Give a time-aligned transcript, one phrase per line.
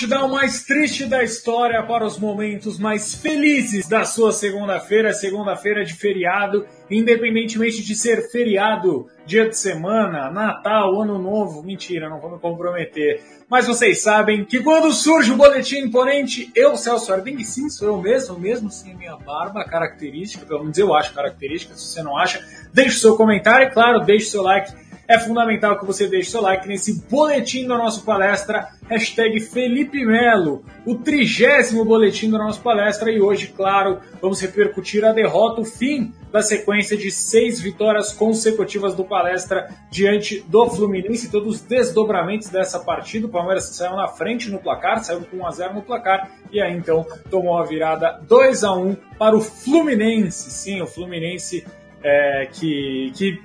[0.00, 5.92] Countdown mais triste da história para os momentos mais felizes da sua segunda-feira, segunda-feira de
[5.92, 11.62] feriado, independentemente de ser feriado, dia de semana, Natal, Ano Novo.
[11.62, 13.22] Mentira, não vou me comprometer.
[13.46, 18.00] Mas vocês sabem que quando surge o boletim imponente, eu, Celso Arding, sim, sou eu
[18.00, 22.42] mesmo, mesmo sem minha barba característica, pelo menos eu acho característica, se você não acha,
[22.72, 24.72] deixe o seu comentário e, claro, deixe o seu like
[25.10, 30.64] é fundamental que você deixe seu like nesse boletim da nossa palestra, hashtag Felipe Melo,
[30.86, 36.12] o trigésimo boletim da nossa palestra, e hoje, claro, vamos repercutir a derrota, o fim
[36.30, 42.78] da sequência de seis vitórias consecutivas do palestra diante do Fluminense, todos os desdobramentos dessa
[42.78, 43.26] partida.
[43.26, 47.04] O Palmeiras saiu na frente no placar, saiu com 1x0 no placar, e aí então
[47.28, 50.52] tomou a virada 2 a 1 para o Fluminense.
[50.52, 51.66] Sim, o Fluminense
[52.00, 53.42] é, que, que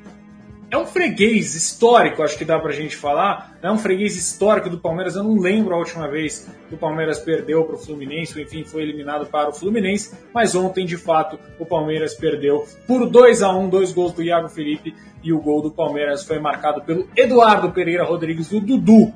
[0.72, 3.58] é um freguês histórico, acho que dá pra gente falar.
[3.62, 5.16] É um freguês histórico do Palmeiras.
[5.16, 8.64] Eu não lembro a última vez que o Palmeiras perdeu para o Fluminense, ou enfim,
[8.64, 10.16] foi eliminado para o Fluminense.
[10.34, 14.50] Mas ontem, de fato, o Palmeiras perdeu por 2 a 1 dois gols do Iago
[14.50, 14.96] Felipe.
[15.24, 19.14] E o gol do Palmeiras foi marcado pelo Eduardo Pereira Rodrigues, do Dudu.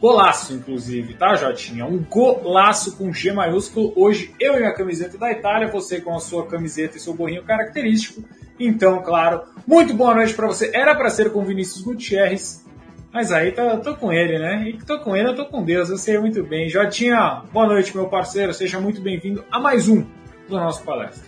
[0.00, 1.86] Golaço, inclusive, tá, Jotinha?
[1.86, 3.92] Um golaço com G maiúsculo.
[3.96, 7.42] Hoje eu e minha camiseta da Itália, você com a sua camiseta e seu gorrinho
[7.44, 8.22] característico.
[8.58, 10.70] Então, claro, muito boa noite para você.
[10.74, 12.64] Era para ser com Vinícius Gutierrez,
[13.12, 14.68] mas aí tô, tô, com ele, né?
[14.68, 16.68] E tô com ele, eu tô com Deus, eu sei muito bem.
[16.68, 18.52] Jotinha, boa noite, meu parceiro.
[18.54, 20.04] Seja muito bem-vindo a mais um
[20.48, 21.26] do nosso palestra.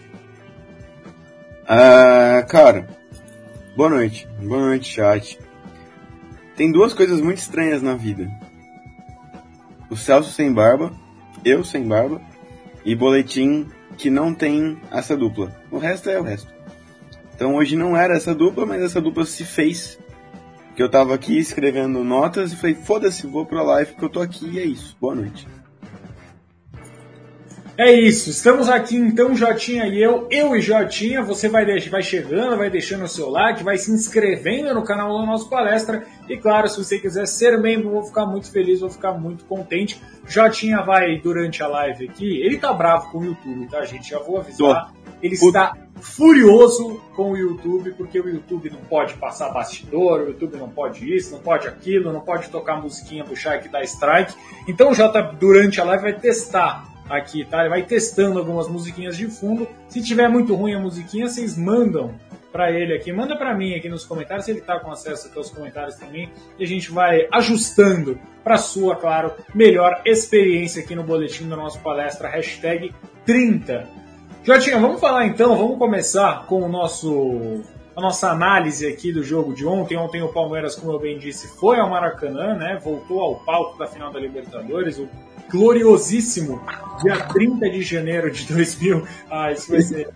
[1.64, 2.88] Uh, cara,
[3.76, 4.28] boa noite.
[4.40, 5.38] Boa noite, chat.
[6.56, 8.30] Tem duas coisas muito estranhas na vida.
[9.90, 10.92] O Celso sem barba,
[11.44, 12.20] eu sem barba,
[12.84, 15.54] e boletim que não tem essa dupla.
[15.70, 16.57] O resto é o resto.
[17.38, 19.96] Então hoje não era essa dupla, mas essa dupla se fez.
[20.74, 24.20] Que eu tava aqui escrevendo notas e falei, foda-se, vou pra live que eu tô
[24.20, 24.96] aqui e é isso.
[25.00, 25.46] Boa noite.
[27.76, 31.22] É isso, estamos aqui então, Jotinha e eu, eu e Jotinha.
[31.22, 35.24] Você vai, vai chegando, vai deixando o seu like, vai se inscrevendo no canal da
[35.24, 36.04] nossa palestra.
[36.28, 40.02] E claro, se você quiser ser membro, vou ficar muito feliz, vou ficar muito contente.
[40.26, 42.42] Jotinha vai durante a live aqui.
[42.42, 44.10] Ele tá bravo com o YouTube, tá, gente?
[44.10, 44.92] Já vou avisar.
[45.22, 50.56] Ele está furioso com o YouTube, porque o YouTube não pode passar bastidor, o YouTube
[50.56, 54.34] não pode isso, não pode aquilo, não pode tocar musiquinha do Shark da Strike.
[54.66, 57.60] Então o Jota, durante a live, vai testar aqui, tá?
[57.60, 59.66] Ele vai testando algumas musiquinhas de fundo.
[59.88, 62.14] Se tiver muito ruim a musiquinha, vocês mandam
[62.52, 65.50] para ele aqui, manda para mim aqui nos comentários, se ele tá com acesso aos
[65.50, 71.48] comentários também, e a gente vai ajustando para sua, claro, melhor experiência aqui no boletim
[71.48, 72.94] da nossa palestra, hashtag
[73.26, 73.86] 30
[74.48, 77.60] Jotinha, vamos falar então, vamos começar com o nosso
[77.94, 79.94] a nossa análise aqui do jogo de ontem.
[79.98, 82.80] Ontem o Palmeiras, como eu bem disse, foi ao Maracanã, né?
[82.82, 85.06] Voltou ao palco da final da Libertadores, o
[85.50, 86.62] gloriosíssimo
[87.02, 89.06] dia 30 de janeiro de 2000.
[89.30, 90.08] Ah, isso vai ser.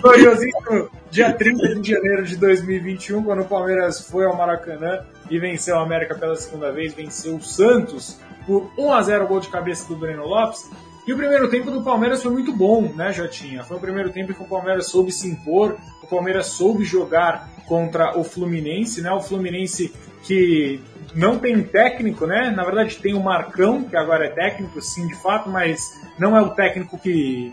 [0.00, 5.78] gloriosíssimo dia 30 de janeiro de 2021, quando o Palmeiras foi ao Maracanã e venceu
[5.78, 9.88] a América pela segunda vez, venceu o Santos por 1 a 0 gol de cabeça
[9.88, 10.70] do Breno Lopes.
[11.06, 13.64] E o primeiro tempo do Palmeiras foi muito bom, né, Jotinha?
[13.64, 18.16] Foi o primeiro tempo que o Palmeiras soube se impor, o Palmeiras soube jogar contra
[18.16, 19.10] o Fluminense, né?
[19.10, 19.92] O Fluminense
[20.22, 20.80] que
[21.14, 22.52] não tem técnico, né?
[22.54, 26.40] Na verdade tem o Marcão, que agora é técnico, sim, de fato, mas não é
[26.40, 27.52] o técnico que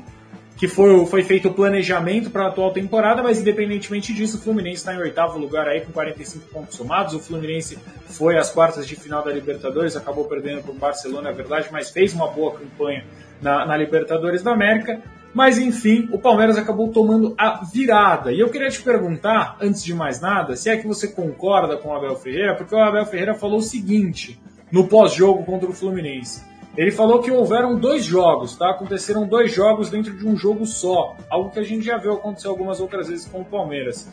[0.56, 4.80] que foi, foi feito o planejamento para a atual temporada, mas independentemente disso, o Fluminense
[4.80, 7.14] está em oitavo lugar aí com 45 pontos somados.
[7.14, 11.32] O Fluminense foi às quartas de final da Libertadores, acabou perdendo para o Barcelona, é
[11.32, 13.06] verdade, mas fez uma boa campanha
[13.42, 15.02] na, na Libertadores da América.
[15.34, 18.32] Mas enfim, o Palmeiras acabou tomando a virada.
[18.32, 21.90] E eu queria te perguntar, antes de mais nada, se é que você concorda com
[21.90, 24.40] o Abel Ferreira, porque o Abel Ferreira falou o seguinte
[24.72, 26.44] no pós-jogo contra o Fluminense.
[26.76, 28.72] Ele falou que houveram dois jogos, tá?
[28.72, 32.48] Aconteceram dois jogos dentro de um jogo só, algo que a gente já viu acontecer
[32.48, 34.10] algumas outras vezes com o Palmeiras.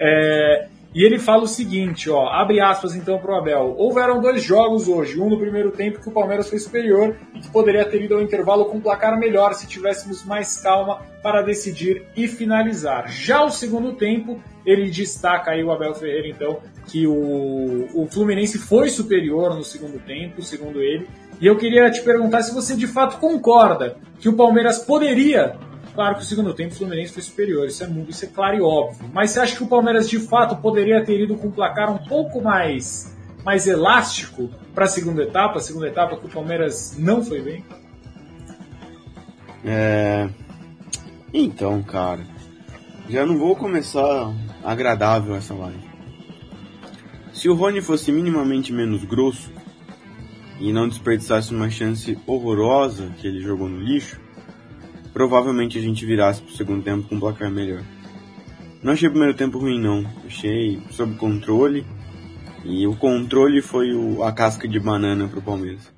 [0.00, 3.74] É, e ele fala o seguinte, ó, abre aspas então para o Abel.
[3.76, 7.50] Houveram dois jogos hoje, um no primeiro tempo que o Palmeiras foi superior e que
[7.50, 12.06] poderia ter ido ao intervalo com um placar melhor se tivéssemos mais calma para decidir
[12.16, 13.10] e finalizar.
[13.10, 18.56] Já o segundo tempo, ele destaca aí o Abel Ferreira então que o, o Fluminense
[18.56, 21.06] foi superior no segundo tempo, segundo ele,
[21.38, 25.58] e eu queria te perguntar se você de fato concorda que o Palmeiras poderia.
[25.96, 28.60] Claro que o segundo tempo o Fluminense foi superior, isso é, isso é claro e
[28.60, 29.10] óbvio.
[29.14, 32.06] Mas você acha que o Palmeiras de fato poderia ter ido com um placar um
[32.06, 35.56] pouco mais, mais elástico para a segunda etapa?
[35.56, 37.64] A segunda etapa que o Palmeiras não foi bem?
[39.64, 40.28] É.
[41.32, 42.20] Então, cara.
[43.08, 45.80] Já não vou começar agradável essa live.
[47.32, 49.50] Se o Rony fosse minimamente menos grosso,
[50.60, 54.25] e não desperdiçasse uma chance horrorosa que ele jogou no lixo,
[55.16, 57.82] provavelmente a gente virasse pro segundo tempo com um placar melhor.
[58.82, 60.04] Não achei o primeiro tempo ruim, não.
[60.26, 61.86] Achei sob controle.
[62.62, 65.90] E o controle foi o, a casca de banana pro Palmeiras.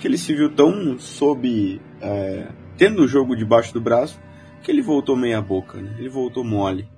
[0.00, 1.80] Que ele se viu tão sob.
[2.00, 4.20] É, tendo o jogo debaixo do braço,
[4.60, 5.94] que ele voltou meia boca, né?
[5.96, 6.88] Ele voltou mole.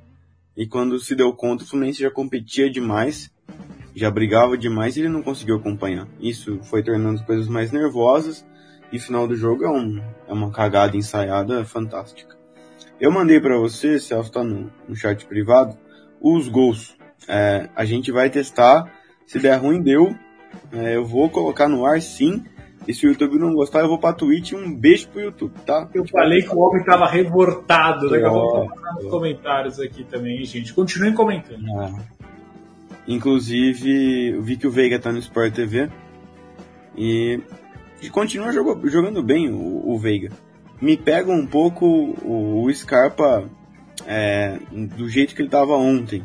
[0.57, 3.31] E quando se deu conta, o Fluminense já competia demais,
[3.95, 6.09] já brigava demais e ele não conseguiu acompanhar.
[6.19, 8.47] Isso foi tornando as coisas mais nervosas
[8.97, 12.37] e final do jogo é, um, é uma cagada ensaiada fantástica.
[13.01, 15.77] Eu mandei para você, Celso tá no, no chat privado,
[16.21, 16.97] os gols.
[17.29, 18.91] É, a gente vai testar,
[19.27, 20.15] se der ruim deu,
[20.73, 22.45] é, eu vou colocar no ar sim,
[22.87, 25.89] e se o YouTube não gostar, eu vou pra Twitch um beijo pro YouTube, tá?
[25.93, 28.09] Eu falei que o homem tava revoltado.
[28.09, 30.73] Daqui a pouco nos comentários aqui também, gente.
[30.73, 31.65] Continuem comentando.
[31.79, 31.93] Ah.
[33.09, 35.91] Inclusive, eu vi que o Veiga tá no Sport TV.
[36.97, 37.41] E,
[38.01, 40.31] e continua jogando bem o, o, Veiga.
[40.81, 43.49] Me pega um pouco o, o Scarpa
[44.07, 46.23] é, do jeito que ele tava ontem.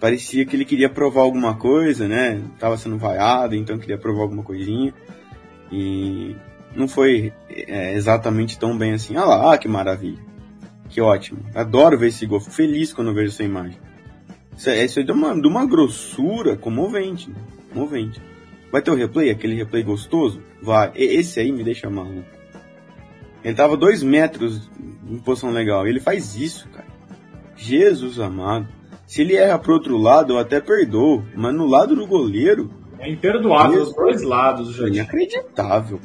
[0.00, 2.40] Parecia que ele queria provar alguma coisa, né?
[2.58, 4.94] Tava sendo vaiado, então queria provar alguma coisinha.
[5.72, 6.36] E
[6.74, 9.16] não foi é, exatamente tão bem assim.
[9.16, 10.18] Ah lá, ah, que maravilha.
[10.88, 11.40] Que ótimo.
[11.54, 12.40] Adoro ver esse gol.
[12.40, 13.78] Fico feliz quando vejo essa imagem.
[14.56, 17.28] Isso é, isso é de, uma, de uma grossura comovente.
[17.30, 17.36] Né?
[17.72, 18.22] Comovente.
[18.70, 19.30] Vai ter o replay?
[19.30, 20.40] Aquele replay gostoso?
[20.62, 20.92] Vai.
[20.94, 22.28] Esse aí me deixa maluco.
[23.44, 24.68] Ele tava dois metros
[25.08, 25.86] em posição legal.
[25.86, 26.88] Ele faz isso, cara.
[27.56, 28.68] Jesus amado.
[29.06, 31.24] Se ele erra pro outro lado, eu até perdoo.
[31.34, 34.96] Mas no lado do goleiro, é imperdoável os dois lados, gente.
[34.96, 36.00] Inacreditável.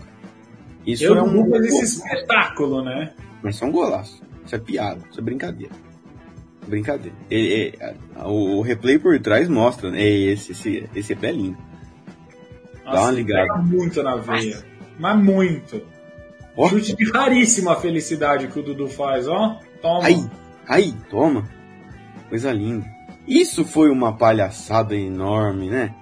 [0.85, 1.55] Isso Eu é um gol.
[1.57, 3.13] esse espetáculo, né?
[3.41, 4.21] Mas isso é um golaço.
[4.45, 5.73] Isso é piada, isso é brincadeira.
[6.67, 7.15] Brincadeira.
[8.25, 10.03] O, o, replay por trás mostra, né?
[10.03, 11.57] Esse, esse, esse é lindo.
[12.85, 13.55] Nossa, Dá uma ligada.
[13.61, 14.55] muito na veia.
[14.55, 14.65] Nossa.
[14.99, 15.81] Mas muito.
[16.55, 16.69] Oh.
[16.69, 19.59] Chute de raríssima felicidade que o Dudu faz, ó.
[19.81, 20.05] Toma.
[20.05, 20.25] Aí,
[20.67, 21.49] aí, toma.
[22.29, 22.85] Coisa linda.
[23.27, 25.93] Isso foi uma palhaçada enorme, né?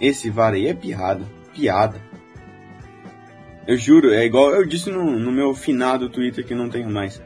[0.00, 1.24] Esse VAR aí é piada.
[1.54, 2.00] Piada.
[3.66, 7.20] Eu juro, é igual eu disse no, no meu finado Twitter que não tenho mais.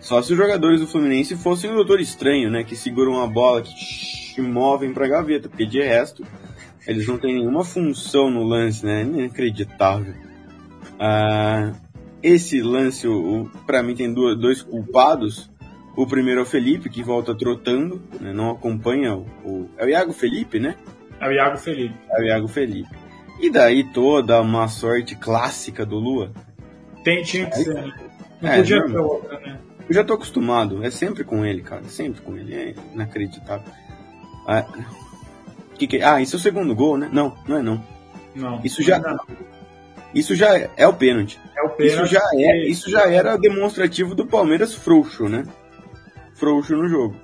[0.00, 2.64] Só se os jogadores do Fluminense fossem o Doutor Estranho, né?
[2.64, 5.48] Que seguram a bola, que shh, movem pra gaveta.
[5.48, 6.24] Porque de resto,
[6.86, 9.02] eles não têm nenhuma função no lance, né?
[9.02, 10.14] Inacreditável.
[10.98, 11.72] Ah,
[12.22, 13.06] esse lance,
[13.66, 15.50] pra mim, tem dois, culpados.
[15.96, 18.32] O primeiro é o Felipe, que volta trotando, né?
[18.32, 20.76] não acompanha o, o, É o Iago Felipe, né?
[21.20, 21.94] É o Iago Felipe.
[22.10, 22.90] É o Iago Felipe.
[23.40, 26.32] E daí toda uma sorte clássica do Lua.
[27.02, 27.92] Tem, tinha que ser, né?
[28.40, 29.58] Não é, podia ter outra, né?
[29.88, 33.72] Eu já tô acostumado, é sempre com ele, cara, sempre com ele, é inacreditável.
[34.46, 34.66] Ah,
[35.76, 37.08] que que, ah, isso é o segundo gol, né?
[37.12, 37.84] Não, não é não.
[38.34, 38.60] Não.
[38.62, 39.18] Isso já, não.
[40.14, 41.38] isso já é, é o pênalti.
[41.56, 41.94] É o pênalti.
[41.94, 45.44] Isso já é, isso já era demonstrativo do Palmeiras frouxo, né?
[46.34, 47.16] Frouxo no jogo.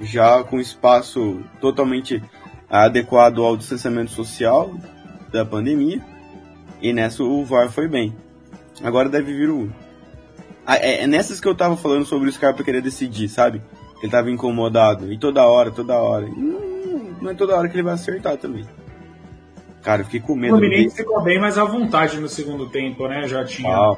[0.00, 2.22] Já com espaço totalmente
[2.68, 4.74] adequado ao distanciamento social
[5.30, 6.00] da pandemia.
[6.82, 8.14] E nessa o VAR foi bem.
[8.82, 9.70] Agora deve vir o.
[10.66, 13.62] Ah, é, é nessas que eu tava falando sobre o Scarpa querer decidir, sabe?
[14.02, 15.12] Ele tava incomodado.
[15.12, 16.26] E toda hora, toda hora.
[16.26, 16.73] Não,
[17.20, 18.66] não é toda hora que ele vai acertar também.
[19.82, 20.54] Cara, eu fiquei com medo.
[20.54, 23.28] O Fluminense ficou bem mais à vontade no segundo tempo, né?
[23.28, 23.76] Já tinha.
[23.76, 23.96] Ah.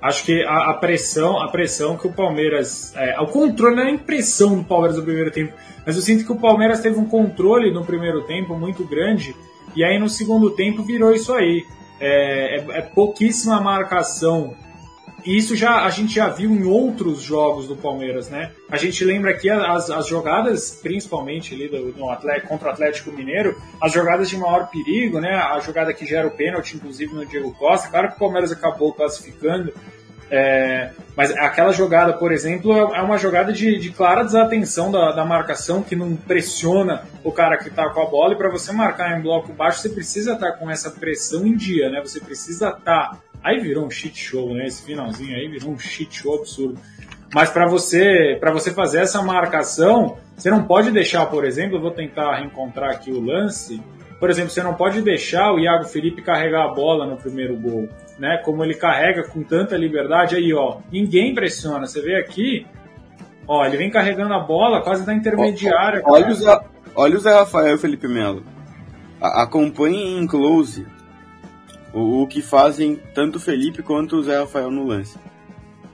[0.00, 2.94] Acho que a, a, pressão, a pressão que o Palmeiras.
[2.96, 5.52] É, o controle não é a impressão do Palmeiras no primeiro tempo
[5.86, 9.36] mas eu sinto que o Palmeiras teve um controle no primeiro tempo muito grande,
[9.76, 11.64] e aí no segundo tempo virou isso aí.
[12.00, 14.54] É, é, é pouquíssima marcação.
[15.26, 18.52] E isso já a gente já viu em outros jogos do Palmeiras, né?
[18.70, 23.10] A gente lembra aqui as, as jogadas, principalmente ali do, no Atlético, contra o Atlético
[23.10, 25.34] Mineiro, as jogadas de maior perigo, né?
[25.34, 27.88] A jogada que gera o pênalti, inclusive no Diego Costa.
[27.88, 29.72] Claro que o Palmeiras acabou classificando,
[30.28, 35.12] é, mas aquela jogada, por exemplo, é, é uma jogada de, de clara desatenção da,
[35.12, 38.34] da, marcação que não pressiona o cara que está com a bola.
[38.34, 41.56] E para você marcar em bloco baixo, você precisa estar tá com essa pressão em
[41.56, 42.00] dia, né?
[42.00, 43.20] Você precisa estar.
[43.46, 44.66] Aí virou um shit show, né?
[44.66, 46.80] Esse finalzinho aí virou um shit show absurdo.
[47.34, 51.80] Mas para você, para você fazer essa marcação, você não pode deixar, por exemplo, eu
[51.80, 53.80] vou tentar reencontrar aqui o lance.
[54.18, 57.88] Por exemplo, você não pode deixar o Iago Felipe carregar a bola no primeiro gol
[58.18, 58.38] né?
[58.38, 60.78] Como ele carrega com tanta liberdade aí, ó.
[60.90, 61.86] Ninguém pressiona.
[61.86, 62.66] Você vê aqui,
[63.46, 66.02] ó, ele vem carregando a bola quase na intermediária.
[66.04, 66.60] Olha, o Zé,
[66.94, 68.42] olha o Zé Rafael Felipe Melo.
[69.20, 70.86] Acompanhe em close
[71.92, 75.18] o, o, que fazem tanto o Felipe quanto o Zé Rafael no lance.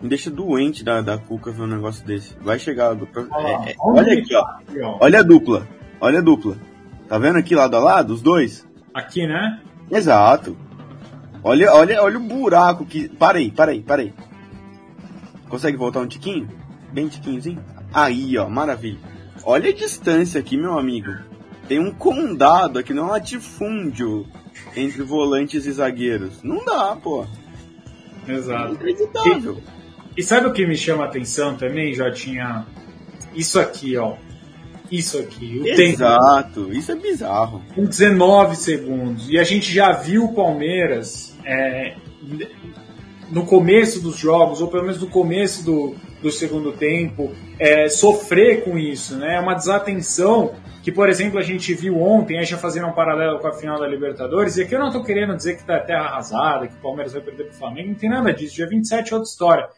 [0.00, 2.36] Me deixa doente da, da Cuca ver um negócio desse.
[2.40, 2.96] Vai chegar.
[2.96, 4.98] é, é, olha aqui, ó.
[5.00, 5.68] Olha a dupla.
[6.00, 6.56] Olha a dupla.
[7.08, 8.66] Tá vendo aqui lado a lado, os dois?
[8.92, 9.60] Aqui, né?
[9.90, 10.56] Exato.
[11.44, 13.08] Olha, olha, olha o buraco que.
[13.08, 14.12] Parei, parei, parei.
[15.48, 16.48] Consegue voltar um tiquinho?
[16.92, 17.62] Bem tiquinhozinho?
[17.92, 18.98] Aí, ó, maravilha.
[19.44, 21.12] Olha a distância aqui, meu amigo.
[21.68, 24.26] Tem um condado aqui, não é um latifúndio
[24.76, 26.42] entre volantes e zagueiros.
[26.42, 27.26] Não dá, pô.
[28.26, 28.78] Exato.
[28.82, 32.66] É E, e sabe o que me chama a atenção também, já tinha
[33.34, 34.14] isso aqui, ó.
[34.90, 35.58] Isso aqui.
[35.60, 36.74] O Exato, tempo.
[36.74, 37.62] isso é bizarro.
[37.74, 39.28] Com 19 segundos.
[39.30, 41.94] E a gente já viu o Palmeiras é,
[43.30, 48.64] no começo dos jogos, ou pelo menos no começo do, do segundo tempo, é, sofrer
[48.64, 49.36] com isso, né?
[49.36, 53.38] É uma desatenção que, por exemplo, a gente viu ontem, a gente fazendo um paralelo
[53.38, 56.06] com a final da Libertadores, e aqui eu não estou querendo dizer que tá terra
[56.06, 59.12] arrasada, que o Palmeiras vai perder para o Flamengo, não tem nada disso, dia 27
[59.12, 59.68] é outra história.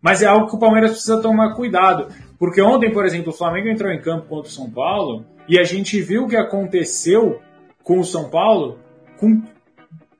[0.00, 3.68] Mas é algo que o Palmeiras precisa tomar cuidado, porque ontem, por exemplo, o Flamengo
[3.68, 7.40] entrou em campo contra o São Paulo, e a gente viu o que aconteceu
[7.82, 8.78] com o São Paulo
[9.18, 9.42] com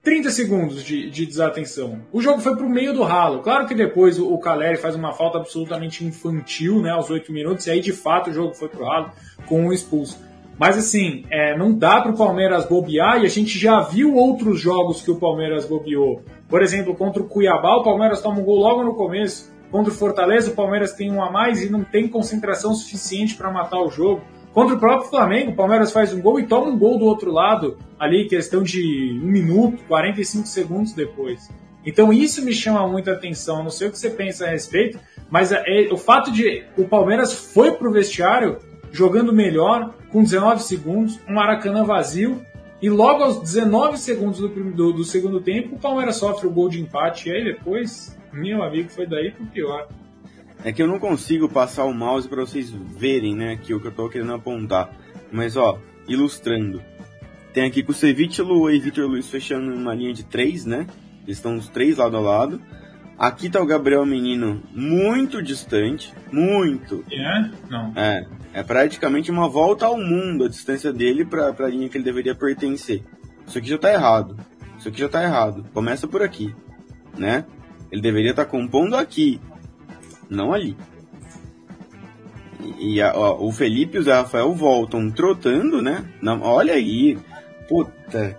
[0.03, 2.03] 30 segundos de, de desatenção.
[2.13, 3.41] O jogo foi para o meio do ralo.
[3.41, 7.67] Claro que depois o, o Caleri faz uma falta absolutamente infantil, né, aos 8 minutos,
[7.67, 9.11] e aí de fato o jogo foi para o ralo
[9.47, 10.19] com um expulso.
[10.59, 14.61] Mas assim, é, não dá para o Palmeiras bobear e a gente já viu outros
[14.61, 16.23] jogos que o Palmeiras bobeou.
[16.49, 19.53] Por exemplo, contra o Cuiabá, o Palmeiras toma um gol logo no começo.
[19.71, 23.51] Contra o Fortaleza, o Palmeiras tem um a mais e não tem concentração suficiente para
[23.51, 24.23] matar o jogo.
[24.53, 27.33] Contra o próprio Flamengo, o Palmeiras faz um gol e toma um gol do outro
[27.33, 31.51] lado, ali, questão de um minuto, 45 segundos depois.
[31.85, 33.65] Então isso me chama muita atenção.
[33.65, 36.85] Não sei o que você pensa a respeito, mas é, é o fato de o
[36.85, 38.59] Palmeiras foi pro vestiário
[38.95, 42.41] jogando melhor, com 19 segundos, um Maracanã vazio,
[42.81, 46.69] e logo aos 19 segundos do, do, do, segundo tempo, o Palmeiras sofre o gol
[46.69, 49.89] de empate, e aí depois, meu amigo, foi daí pro pior.
[50.63, 53.89] É que eu não consigo passar o mouse para vocês verem, né, aqui o que
[53.89, 54.93] eu tô querendo apontar.
[55.33, 56.81] Mas, ó, ilustrando.
[57.53, 60.87] Tem aqui com o Ceviche Lua e Vitor Luiz fechando uma linha de três, né?
[61.25, 62.61] Eles estão os três lado a lado.
[63.19, 67.05] Aqui tá o Gabriel Menino muito distante, muito.
[67.11, 67.51] É?
[67.69, 67.93] Não.
[67.97, 72.05] É, é praticamente uma volta ao mundo a distância dele para a linha que ele
[72.05, 73.03] deveria pertencer.
[73.47, 74.37] Isso aqui já tá errado.
[74.79, 75.67] Isso aqui já tá errado.
[75.75, 76.55] Começa por aqui,
[77.19, 77.45] né?
[77.91, 79.41] Ele deveria estar tá compondo aqui,
[80.31, 80.77] não ali.
[82.79, 86.05] E, a, ó, o Felipe e o Zé Rafael voltam trotando, né?
[86.23, 87.19] Não, olha aí.
[87.69, 88.39] Puta,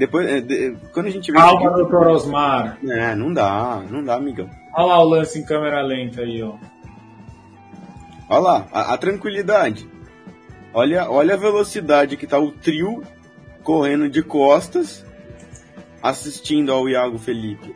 [0.00, 1.36] depois, é, de, quando a gente vê.
[1.36, 2.78] Calma, doutor Osmar.
[2.88, 4.48] É, não dá, não dá, amigão.
[4.74, 6.54] Olha lá o lance em câmera lenta aí, ó.
[8.30, 9.88] Olha lá, a, a tranquilidade.
[10.72, 13.02] Olha, olha a velocidade que tá o trio
[13.64, 15.04] correndo de costas,
[16.00, 17.74] assistindo ao Iago Felipe.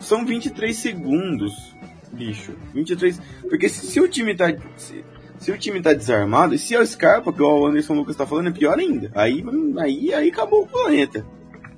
[0.00, 1.76] São 23 segundos,
[2.12, 2.56] bicho.
[2.74, 3.20] 23.
[3.48, 4.52] Porque se, se o time tá.
[4.76, 5.04] Se,
[5.38, 8.26] se, o time tá desarmado, e se é o Scarpa, que o Anderson Lucas tá
[8.26, 9.12] falando, é pior ainda.
[9.14, 9.44] Aí,
[9.78, 11.24] aí, aí acabou o planeta.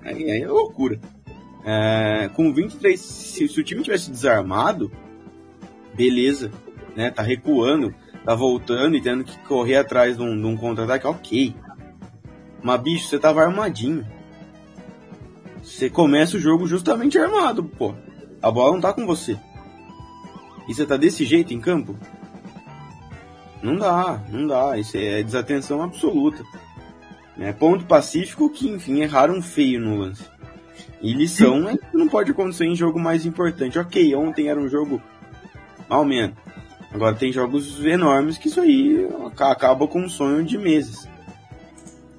[0.02, 0.98] Aí, aí é loucura.
[1.66, 4.90] É, com 23, se, se o time tivesse desarmado,
[5.94, 6.50] beleza,
[7.00, 7.10] né?
[7.10, 11.56] Tá recuando, tá voltando e tendo que correr atrás de um, um contra-ataque, ok.
[12.62, 14.06] Mas, bicho, você tava armadinho.
[15.62, 17.94] Você começa o jogo justamente armado, pô.
[18.42, 19.38] A bola não tá com você.
[20.68, 21.96] E você tá desse jeito em campo?
[23.62, 24.76] Não dá, não dá.
[24.78, 26.44] Isso é desatenção absoluta.
[27.34, 27.52] Né?
[27.54, 30.24] Ponto pacífico que, enfim, erraram feio no lance.
[31.00, 33.78] E lição é que não pode acontecer em jogo mais importante.
[33.78, 35.00] Ok, ontem era um jogo
[35.88, 36.06] mal.
[36.92, 41.08] Agora tem jogos enormes que isso aí acaba com um sonho de meses.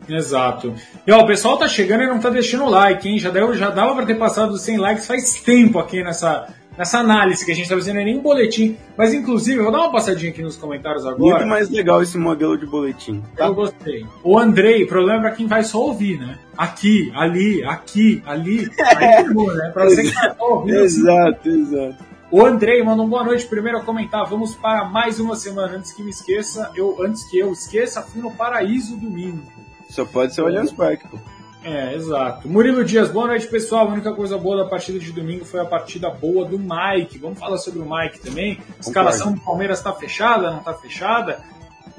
[0.08, 0.74] Exato.
[1.06, 3.20] E ó, o pessoal tá chegando e não tá deixando o like, hein?
[3.20, 6.48] Já, deu, já dava para ter passado dos 100 likes faz tempo aqui nessa,
[6.78, 8.78] nessa análise que a gente está fazendo, é nem um boletim.
[8.98, 11.20] Mas, inclusive, eu vou dar uma passadinha aqui nos comentários agora.
[11.20, 13.22] Muito mais legal esse modelo de boletim.
[13.36, 13.48] Tá?
[13.48, 14.06] Eu gostei.
[14.24, 16.38] O Andrei, problema é pra quem vai só ouvir, né?
[16.58, 18.70] Aqui, ali, aqui, ali.
[18.80, 19.72] Aí ferrou, né?
[19.74, 20.80] Pra você que tá só ouvindo.
[20.80, 22.11] exato, exato.
[22.32, 23.46] O Andrei mandou um boa noite.
[23.46, 25.76] Primeiro a comentar, vamos para mais uma semana.
[25.76, 29.44] Antes que me esqueça, eu antes que eu esqueça, fui no Paraíso domingo.
[29.90, 31.18] Só pode ser o Allianz Parque, pô.
[31.62, 32.48] É, exato.
[32.48, 33.86] Murilo Dias, boa noite, pessoal.
[33.86, 37.20] A única coisa boa da partida de domingo foi a partida boa do Mike.
[37.20, 38.60] Vamos falar sobre o Mike também.
[38.78, 41.44] A escalação do Palmeiras está fechada, não está fechada?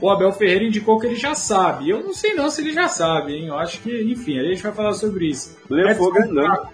[0.00, 1.90] O Abel Ferreira indicou que ele já sabe.
[1.90, 3.48] Eu não sei não se ele já sabe, hein?
[3.48, 5.56] Eu acho que, enfim, a gente vai falar sobre isso.
[5.68, 6.68] Levou grandão.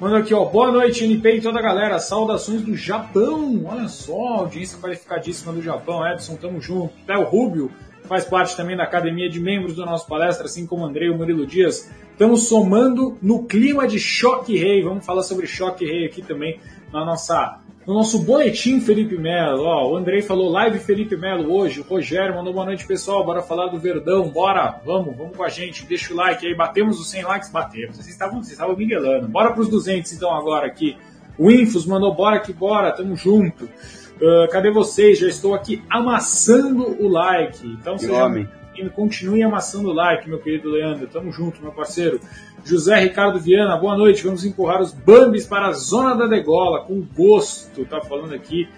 [0.00, 0.44] Manda aqui, ó.
[0.44, 1.98] Boa noite, NP e toda a galera.
[1.98, 3.64] Saudações do Japão.
[3.64, 6.06] Olha só, audiência qualificadíssima do Japão.
[6.06, 6.94] Edson, tamo junto.
[7.06, 7.68] Léo Rubio
[8.04, 11.44] faz parte também da academia de membros do nosso palestra, assim como Andrei e Murilo
[11.44, 11.90] Dias.
[12.12, 14.84] Estamos somando no clima de choque rei.
[14.84, 16.60] Vamos falar sobre choque rei aqui também
[16.92, 19.62] na nossa no nosso boletim Felipe Melo.
[19.64, 21.80] Ó, o Andrei falou live Felipe Melo hoje.
[21.80, 23.24] O Rogério mandou boa noite, pessoal.
[23.24, 24.28] Bora falar do Verdão.
[24.28, 25.86] Bora, vamos, vamos com a gente.
[25.86, 26.54] Deixa o like aí.
[26.54, 27.48] Batemos os 100 likes?
[27.48, 27.96] Batemos.
[27.96, 29.26] Vocês estavam, vocês estavam miguelando.
[29.26, 30.98] Bora pros 200 então agora aqui.
[31.38, 33.64] O Infos mandou bora que bora, tamo junto.
[33.64, 35.18] Uh, cadê vocês?
[35.18, 37.66] Já estou aqui amassando o like.
[37.66, 38.46] Então, homem.
[38.94, 41.06] continue amassando o like, meu querido Leandro.
[41.06, 42.20] Tamo junto, meu parceiro.
[42.68, 44.22] José Ricardo Viana, boa noite.
[44.22, 48.68] Vamos empurrar os Bambis para a zona da degola, com gosto, tá falando aqui.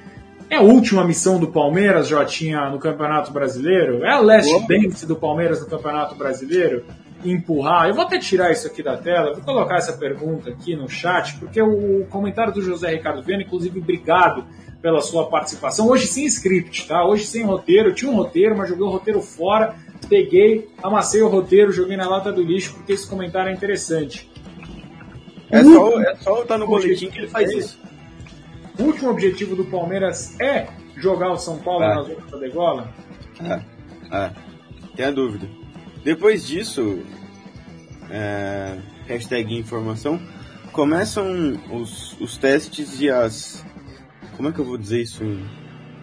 [0.49, 4.04] É a última missão do Palmeiras, Jotinha, no Campeonato Brasileiro?
[4.04, 6.85] É a last dance do Palmeiras no Campeonato Brasileiro?
[7.25, 7.88] Empurrar.
[7.88, 11.37] Eu vou até tirar isso aqui da tela, vou colocar essa pergunta aqui no chat,
[11.38, 14.44] porque o comentário do José Ricardo Viana, inclusive, obrigado
[14.80, 15.88] pela sua participação.
[15.88, 17.04] Hoje sem script, tá?
[17.04, 17.88] Hoje sem roteiro.
[17.88, 19.75] Eu tinha um roteiro, mas joguei o roteiro fora
[20.09, 24.30] peguei, amassei o roteiro, joguei na lata do lixo porque esse comentário é interessante.
[25.50, 27.80] É só, é só estar no boletim que ele faz isso.
[28.78, 31.95] O último objetivo do Palmeiras é jogar o São Paulo é.
[31.95, 32.95] na zona da degola?
[33.42, 33.61] É,
[34.16, 34.30] é.
[34.97, 35.49] Tem a dúvida.
[36.04, 37.00] Depois disso,
[38.11, 40.21] é, hashtag informação,
[40.73, 43.64] começam os, os testes e as.
[44.37, 45.23] Como é que eu vou dizer isso?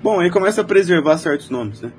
[0.03, 1.91] Bom, ele começa a preservar certos nomes, né?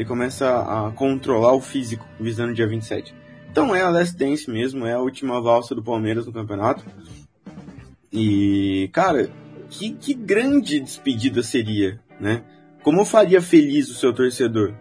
[0.00, 3.14] Ele começa a controlar o físico visando o dia 27.
[3.50, 6.82] Então é a Last Dance mesmo, é a última valsa do Palmeiras no campeonato.
[8.10, 9.30] E, cara,
[9.68, 12.42] que, que grande despedida seria, né?
[12.82, 14.72] Como faria feliz o seu torcedor?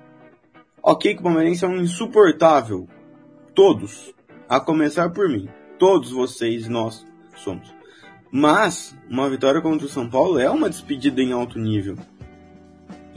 [0.82, 2.88] Ok que o Palmeirense é um insuportável.
[3.54, 4.14] Todos.
[4.48, 5.50] A começar por mim.
[5.78, 7.76] Todos vocês, nós somos.
[8.32, 11.98] Mas, uma vitória contra o São Paulo é uma despedida em alto nível.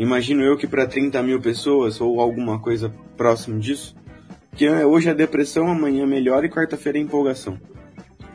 [0.03, 3.95] Imagino eu que para 30 mil pessoas ou alguma coisa próximo disso,
[4.57, 7.57] que hoje é depressão, amanhã melhora e quarta-feira é empolgação.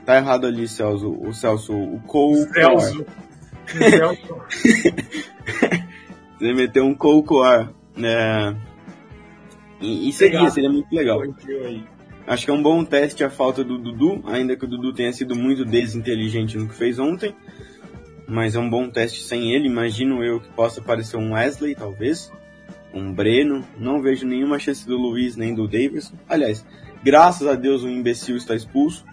[0.06, 1.12] Tá errado ali, Celso.
[1.12, 2.48] O Celso, o Cole.
[2.54, 3.06] Celso.
[3.68, 4.42] Celso.
[6.40, 7.70] Você meteu um Colcoar.
[7.98, 8.56] né?
[9.82, 11.22] E, e seria, seria muito legal.
[12.26, 15.12] Acho que é um bom teste a falta do Dudu, ainda que o Dudu tenha
[15.12, 17.36] sido muito desinteligente no que fez ontem
[18.28, 19.68] mas é um bom teste sem ele.
[19.68, 22.32] Imagino eu que possa aparecer um Wesley, talvez,
[22.94, 23.66] um Breno.
[23.80, 26.16] Não vejo nenhuma chance do Luiz nem do Davidson.
[26.28, 26.66] Aliás,
[27.04, 29.06] graças a Deus o imbecil está expulso.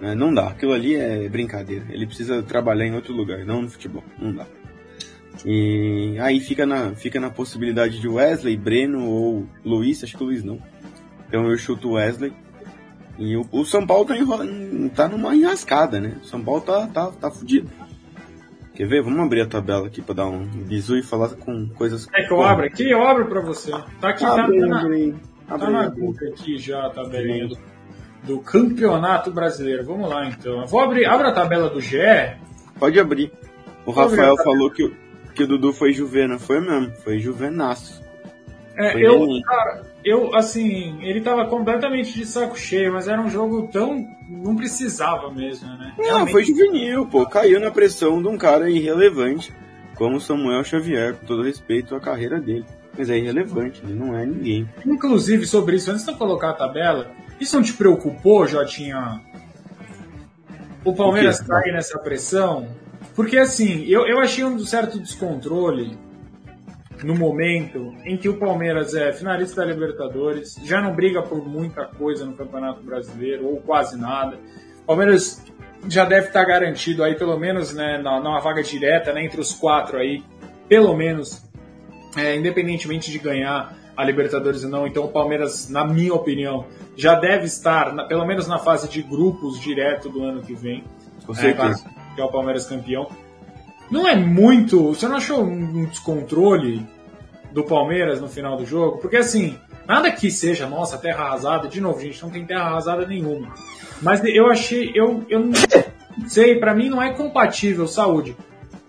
[0.00, 1.84] É, não dá, aquilo ali é brincadeira.
[1.90, 4.04] Ele precisa trabalhar em outro lugar, não no futebol.
[4.18, 4.46] Não dá.
[5.44, 10.26] E aí fica na, fica na possibilidade de Wesley, Breno ou Luiz, acho que o
[10.26, 10.60] Luiz não.
[11.28, 12.32] Então eu chuto Wesley.
[13.18, 14.46] E o, o São Paulo tá, enrola,
[14.94, 16.18] tá numa enrascada, né?
[16.22, 17.68] O São Paulo tá, tá, tá fudido.
[18.78, 19.02] Quer ver?
[19.02, 22.06] Vamos abrir a tabela aqui pra dar um bisu e falar com coisas.
[22.14, 22.88] É que eu abro aqui?
[22.88, 23.72] Eu abro pra você.
[24.00, 25.14] Tá aqui, abre, tá, na, abre,
[25.48, 27.58] tá na boca aqui já a tabelinha do,
[28.22, 29.84] do, Campeonato Brasileiro.
[29.84, 30.60] Vamos lá então.
[30.60, 31.06] Eu vou abrir.
[31.06, 31.98] Abre a tabela do GE.
[32.78, 33.32] Pode abrir.
[33.84, 34.94] O Vou Rafael falou que,
[35.34, 36.38] que o Dudu foi Juvena.
[36.38, 38.00] Foi mesmo, foi Juvenaço.
[38.78, 43.68] É, eu, cara, eu, assim, ele tava completamente de saco cheio, mas era um jogo
[43.72, 44.06] tão.
[44.28, 45.94] não precisava mesmo, né?
[45.98, 46.30] Não, Realmente...
[46.30, 47.26] foi juvenil, pô.
[47.26, 49.52] Caiu na pressão de um cara irrelevante,
[49.96, 52.64] como Samuel Xavier, com todo respeito à carreira dele.
[52.96, 54.68] Mas é irrelevante, ele não é ninguém.
[54.86, 57.10] Inclusive, sobre isso, antes de eu colocar a tabela,
[57.40, 59.20] isso não te preocupou, Jotinha?
[60.84, 62.68] O Palmeiras cair nessa pressão?
[63.16, 65.98] Porque, assim, eu, eu achei um certo descontrole
[67.02, 71.84] no momento em que o Palmeiras é finalista da Libertadores, já não briga por muita
[71.84, 74.38] coisa no Campeonato Brasileiro, ou quase nada.
[74.82, 75.44] O Palmeiras
[75.88, 79.98] já deve estar garantido aí, pelo menos, né, numa vaga direta, né, entre os quatro
[79.98, 80.22] aí,
[80.68, 81.44] pelo menos,
[82.16, 84.86] é, independentemente de ganhar a Libertadores ou não.
[84.86, 89.02] Então o Palmeiras, na minha opinião, já deve estar, na, pelo menos na fase de
[89.02, 90.84] grupos direto do ano que vem.
[91.26, 91.84] Com certeza.
[91.84, 93.08] É, que é o Palmeiras campeão.
[93.90, 94.88] Não é muito.
[94.94, 96.86] Você não achou um descontrole
[97.52, 98.98] do Palmeiras no final do jogo?
[98.98, 101.68] Porque assim, nada que seja, nossa, terra arrasada.
[101.68, 103.54] De novo, gente, não tem terra arrasada nenhuma.
[104.02, 105.52] Mas eu achei, eu, eu não
[106.28, 108.36] sei, para mim não é compatível, saúde.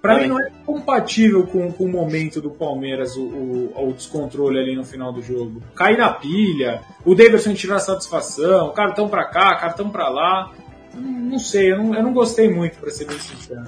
[0.01, 4.57] Para mim não é compatível com, com o momento do Palmeiras, o, o, o, descontrole
[4.57, 5.61] ali no final do jogo.
[5.75, 10.51] Cair na pilha, o Davidson tirar satisfação, cartão pra cá, cartão pra lá.
[10.93, 13.65] Não sei, eu não, eu não gostei muito, pra ser bem sincero.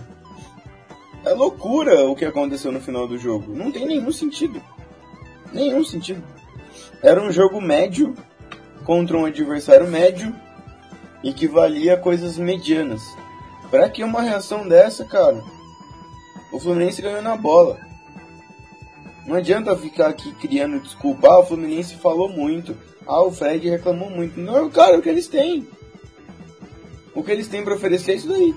[1.23, 3.53] É loucura o que aconteceu no final do jogo.
[3.53, 4.61] Não tem nenhum sentido.
[5.53, 6.23] Nenhum sentido.
[7.01, 8.15] Era um jogo médio
[8.83, 10.35] contra um adversário médio
[11.23, 13.01] e que valia coisas medianas.
[13.69, 15.41] Para que uma reação dessa, cara?
[16.51, 17.79] O Fluminense ganhou na bola.
[19.25, 21.27] Não adianta ficar aqui criando desculpa.
[21.27, 22.75] Ah, o Fluminense falou muito.
[23.05, 24.39] Ah, o Fred reclamou muito.
[24.39, 25.67] Não, cara, o que eles têm?
[27.13, 28.55] O que eles têm para oferecer é isso daí.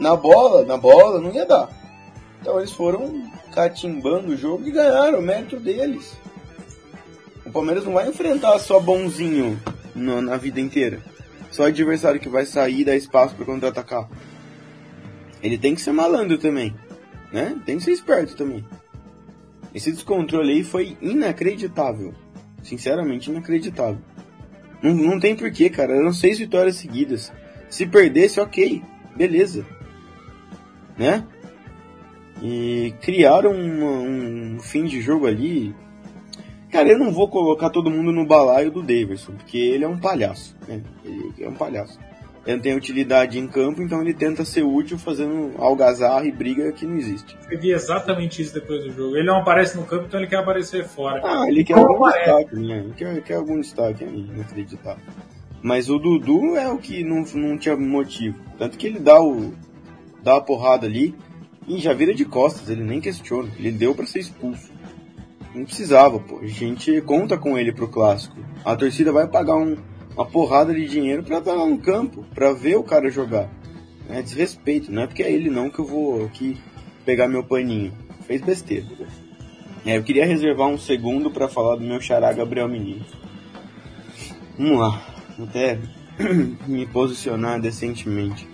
[0.00, 1.81] Na bola, na bola, não ia dar.
[2.42, 3.22] Então eles foram
[3.54, 6.12] catimbando o jogo e ganharam, o mérito deles.
[7.46, 9.60] O Palmeiras não vai enfrentar só bonzinho
[9.94, 11.00] no, na vida inteira.
[11.52, 14.08] Só adversário que vai sair e dar espaço para contra-atacar.
[15.40, 16.74] Ele tem que ser malandro também,
[17.32, 17.56] né?
[17.64, 18.64] Tem que ser esperto também.
[19.72, 22.12] Esse descontrole aí foi inacreditável.
[22.64, 24.00] Sinceramente, inacreditável.
[24.82, 25.94] Não, não tem porquê, cara.
[25.94, 27.32] Eram seis vitórias seguidas.
[27.70, 28.82] Se perdesse, ok.
[29.14, 29.64] Beleza.
[30.98, 31.24] Né?
[32.42, 35.72] E criaram um, um fim de jogo ali.
[36.72, 39.98] Cara, eu não vou colocar todo mundo no balaio do Davidson, porque ele é um
[39.98, 40.56] palhaço.
[40.66, 40.82] Né?
[41.04, 42.00] Ele é um palhaço.
[42.44, 46.72] Ele não tem utilidade em campo, então ele tenta ser útil fazendo algazarra e briga
[46.72, 47.36] que não existe.
[47.48, 49.16] Eu vi exatamente isso depois do jogo.
[49.16, 51.20] Ele não aparece no campo, então ele quer aparecer fora.
[51.22, 52.78] Ah, ele quer algum destaque, né?
[52.78, 55.04] Ele quer, quer algum destaque aí, inacreditável.
[55.62, 58.40] Mas o Dudu é o que não, não tinha motivo.
[58.58, 59.54] Tanto que ele dá o.
[60.20, 61.14] dá a porrada ali
[61.66, 63.50] e já vira de costas, ele nem questiona.
[63.56, 64.72] Ele deu para ser expulso.
[65.54, 66.38] Não precisava, pô.
[66.38, 68.36] A gente conta com ele pro clássico.
[68.64, 69.76] A torcida vai pagar um,
[70.14, 73.48] uma porrada de dinheiro para estar lá no campo, para ver o cara jogar.
[74.08, 76.58] É desrespeito, não é porque é ele não que eu vou aqui
[77.04, 77.92] pegar meu paninho.
[78.26, 78.86] Fez besteira.
[79.84, 83.04] É, eu queria reservar um segundo para falar do meu xará Gabriel Menino.
[84.58, 85.06] Vamos lá,
[85.42, 85.78] até
[86.66, 88.48] me posicionar decentemente.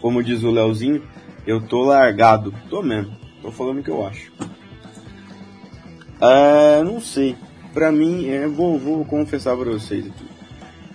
[0.00, 1.02] Como diz o Leozinho,
[1.46, 2.52] eu tô largado.
[2.68, 3.16] Tô mesmo.
[3.40, 4.32] Tô falando o que eu acho.
[6.20, 7.36] É, não sei.
[7.72, 10.24] Pra mim, é, vou, vou confessar pra vocês aqui.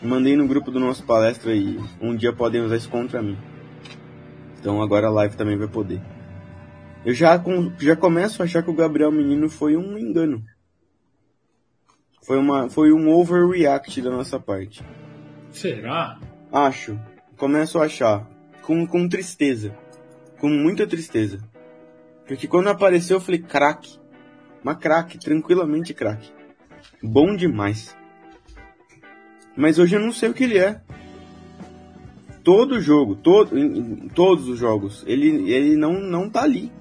[0.02, 3.38] Mandei no grupo do nosso palestra e um dia podem usar isso contra mim.
[4.60, 6.02] Então agora a live também vai poder.
[7.06, 7.42] Eu já,
[7.80, 10.44] já começo a achar que o Gabriel Menino foi um engano.
[12.24, 14.84] Foi, uma, foi um overreact da nossa parte.
[15.52, 16.20] Será?
[16.52, 17.00] Acho.
[17.38, 18.28] Começo a achar.
[18.62, 19.76] Com, com tristeza.
[20.42, 21.38] Com muita tristeza.
[22.28, 24.00] Porque quando apareceu eu falei, craque.
[24.64, 26.32] Uma craque, tranquilamente craque.
[27.04, 27.96] Bom demais.
[29.56, 30.82] Mas hoje eu não sei o que ele é.
[32.44, 36.72] Todo jogo, todo, em, em todos os jogos, ele, ele não, não tá ali.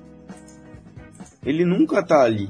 [1.44, 2.48] Ele nunca tá ali.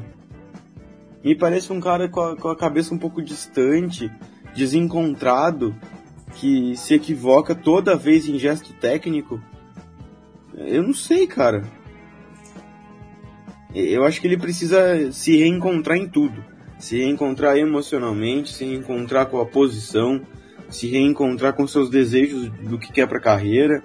[1.24, 4.08] Me parece um cara com a, com a cabeça um pouco distante,
[4.54, 5.74] desencontrado,
[6.36, 9.42] que se equivoca toda vez em gesto técnico.
[10.60, 11.64] Eu não sei, cara.
[13.74, 16.44] Eu acho que ele precisa se reencontrar em tudo
[16.80, 20.22] se reencontrar emocionalmente, se reencontrar com a posição,
[20.68, 23.82] se reencontrar com seus desejos do que quer para a carreira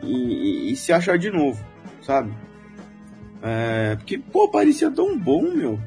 [0.00, 1.62] e, e, e, se achar de novo,
[2.00, 2.32] sabe?
[3.42, 5.80] É, porque, pô, parecia tão bom, meu,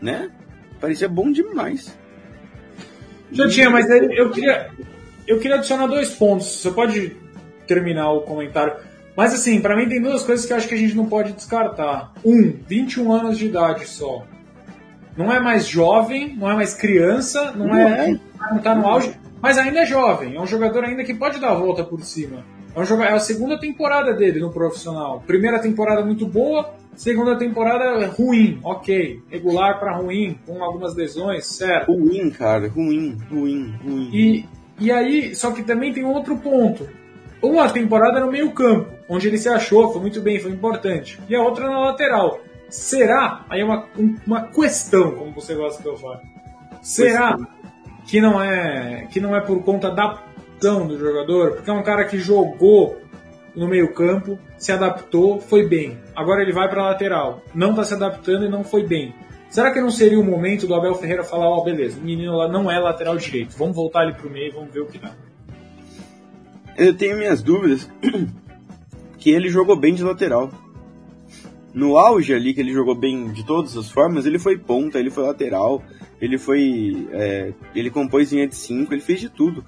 [0.00, 0.30] né?
[0.78, 1.98] Parecia bom demais.
[3.32, 4.70] Já tinha, mas eu queria,
[5.26, 6.46] eu queria adicionar dois pontos.
[6.46, 7.16] Você pode
[7.66, 8.76] terminar o comentário.
[9.18, 11.32] Mas assim, para mim tem duas coisas que eu acho que a gente não pode
[11.32, 12.12] descartar.
[12.24, 14.24] Um, 21 anos de idade só.
[15.16, 18.86] Não é mais jovem, não é mais criança, não, não é, é, não tá no
[18.86, 20.36] auge, mas ainda é jovem.
[20.36, 22.44] É um jogador ainda que pode dar a volta por cima.
[22.72, 25.20] É, um jogador, é a segunda temporada dele no profissional.
[25.26, 29.20] Primeira temporada muito boa, segunda temporada ruim, ok.
[29.28, 31.92] Regular para ruim, com algumas lesões, certo.
[31.92, 34.10] Ruim, cara, ruim, ruim, ruim.
[34.12, 34.44] E,
[34.78, 36.86] e aí, só que também tem outro ponto.
[37.40, 41.18] Uma temporada no meio campo, onde ele se achou, foi muito bem, foi importante.
[41.28, 42.40] E a outra na lateral.
[42.68, 43.44] Será?
[43.48, 43.86] Aí é uma,
[44.26, 46.20] uma questão, como você gosta que eu fale.
[46.82, 47.36] Será
[48.06, 50.04] que não é que não é por conta da
[50.58, 51.52] adaptação do jogador?
[51.52, 53.00] Porque é um cara que jogou
[53.54, 55.98] no meio campo, se adaptou, foi bem.
[56.14, 59.14] Agora ele vai para lateral, não está se adaptando e não foi bem.
[59.48, 62.36] Será que não seria o momento do Abel Ferreira falar, ó, oh, beleza, o menino
[62.36, 65.10] lá não é lateral direito, vamos voltar ele pro meio, vamos ver o que dá.
[66.78, 67.90] Eu tenho minhas dúvidas
[69.18, 70.48] que ele jogou bem de lateral
[71.74, 75.10] no auge ali, que ele jogou bem de todas as formas, ele foi ponta, ele
[75.10, 75.82] foi lateral,
[76.20, 77.08] ele foi.
[77.10, 79.64] É, ele compôs linha de 5, ele fez de tudo.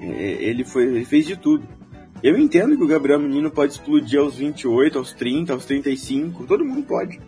[0.00, 0.06] É,
[0.40, 1.68] ele, foi, ele fez de tudo.
[2.22, 6.64] Eu entendo que o Gabriel Menino pode explodir aos 28, aos 30, aos 35, todo
[6.64, 7.20] mundo pode.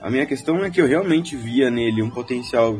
[0.00, 2.78] A minha questão é que eu realmente via nele um potencial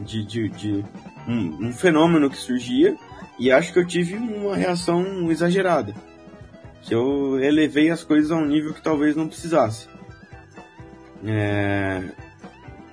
[0.00, 0.84] de, de, de
[1.26, 2.96] um, um fenômeno que surgia
[3.38, 5.94] e acho que eu tive uma reação exagerada
[6.86, 9.88] que eu elevei as coisas a um nível que talvez não precisasse.
[11.24, 12.00] É...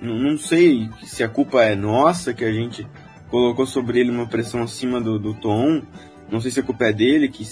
[0.00, 2.86] Não sei se a culpa é nossa, que a gente
[3.30, 5.80] colocou sobre ele uma pressão acima do, do tom.
[6.28, 7.46] Não sei se a culpa é dele, que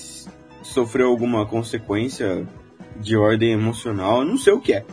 [0.63, 2.45] sofreu alguma consequência
[2.97, 4.25] de ordem emocional.
[4.25, 4.85] Não sei o que é.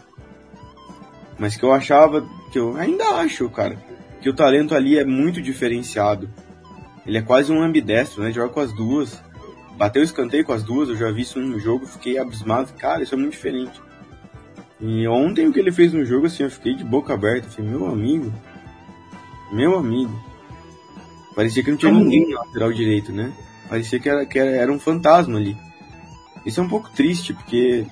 [1.39, 3.75] Mas que eu achava, que eu ainda acho, cara,
[4.21, 6.29] que o talento ali é muito diferenciado.
[7.10, 8.32] Ele é quase um ambidestro, né?
[8.32, 9.22] Joga com as duas
[9.80, 13.15] bateu escanteio com as duas, eu já vi isso no jogo, fiquei abismado, cara, isso
[13.15, 13.80] é muito diferente.
[14.82, 17.72] E ontem o que ele fez no jogo, assim, eu fiquei de boca aberta, falei,
[17.72, 18.34] meu amigo,
[19.54, 20.13] meu amigo.
[21.34, 23.32] Parecia que não tinha ninguém no lateral direito, né?
[23.69, 25.56] Parecia que era, que era, era um fantasma ali.
[26.45, 27.86] Isso é um pouco triste, porque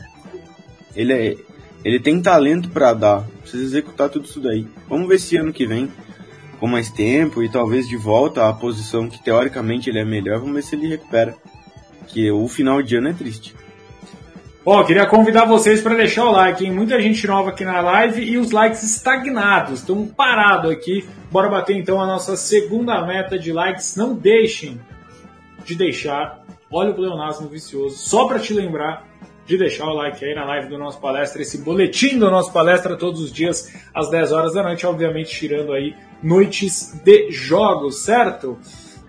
[0.93, 1.37] ele, é,
[1.85, 4.67] ele tem talento para dar, precisa executar tudo isso daí.
[4.89, 5.89] Vamos ver se ano que vem,
[6.59, 10.55] com mais tempo e talvez de volta à posição que teoricamente ele é melhor, vamos
[10.55, 11.35] ver se ele recupera.
[12.07, 13.53] Que o final de ano é triste.
[14.65, 16.71] Ó, queria convidar vocês para deixar o like, hein?
[16.71, 21.07] Muita gente nova aqui na live e os likes estagnados, estão parados aqui.
[21.31, 23.95] Bora bater então a nossa segunda meta de likes.
[23.95, 24.77] Não deixem
[25.63, 26.43] de deixar.
[26.69, 29.06] Olha o pleonasmo vicioso, só para te lembrar
[29.47, 32.97] de deixar o like aí na live do nosso palestra, esse boletim do nosso palestra
[32.97, 38.59] todos os dias às 10 horas da noite, obviamente tirando aí noites de jogos, certo?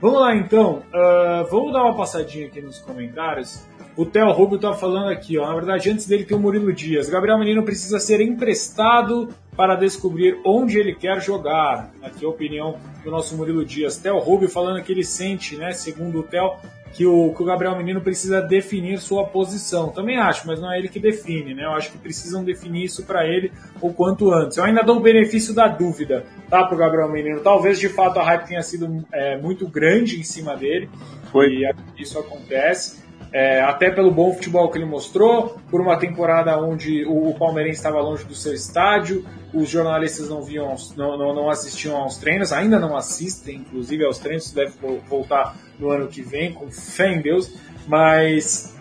[0.00, 3.66] Vamos lá então, uh, vamos dar uma passadinha aqui nos comentários.
[3.98, 5.48] O Theo Rubio está falando aqui, ó.
[5.48, 7.08] Na verdade, antes dele tem o Murilo Dias.
[7.08, 11.90] Gabriel Menino precisa ser emprestado para descobrir onde ele quer jogar.
[12.00, 13.96] Aqui a opinião do nosso Murilo Dias.
[13.96, 16.52] Theo Rubio falando que ele sente, né, segundo o Theo,
[16.92, 19.88] que o, que o Gabriel Menino precisa definir sua posição.
[19.88, 21.64] Também acho, mas não é ele que define, né?
[21.64, 24.58] Eu acho que precisam definir isso para ele o quanto antes.
[24.58, 27.40] Eu ainda dou o benefício da dúvida, tá, pro Gabriel Menino.
[27.40, 30.88] Talvez de fato a hype tenha sido é, muito grande em cima dele.
[31.32, 31.48] Foi.
[31.48, 37.04] E isso acontece é, até pelo bom futebol que ele mostrou, por uma temporada onde
[37.04, 41.50] o, o Palmeirense estava longe do seu estádio, os jornalistas não viam, não, não, não,
[41.50, 44.72] assistiam aos treinos, ainda não assistem, inclusive aos treinos, deve
[45.08, 47.52] voltar no ano que vem, com fé em Deus,
[47.86, 48.74] mas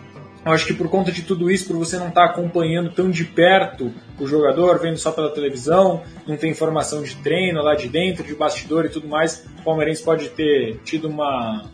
[0.44, 3.10] eu acho que por conta de tudo isso, por você não estar tá acompanhando tão
[3.10, 7.88] de perto o jogador, vendo só pela televisão, não tem informação de treino lá de
[7.88, 11.70] dentro, de bastidor e tudo mais, o Palmeirense pode ter tido uma,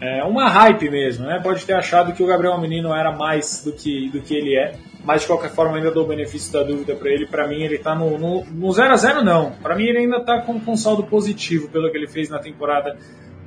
[0.00, 1.40] é, uma hype mesmo, né?
[1.42, 4.74] Pode ter achado que o Gabriel Menino era mais do que, do que ele é,
[5.04, 7.26] mas de qualquer forma ainda dou o benefício da dúvida para ele.
[7.26, 9.52] Para mim ele tá no, no, no 0 a 0 não.
[9.62, 12.96] Para mim ele ainda tá com, com saldo positivo pelo que ele fez na temporada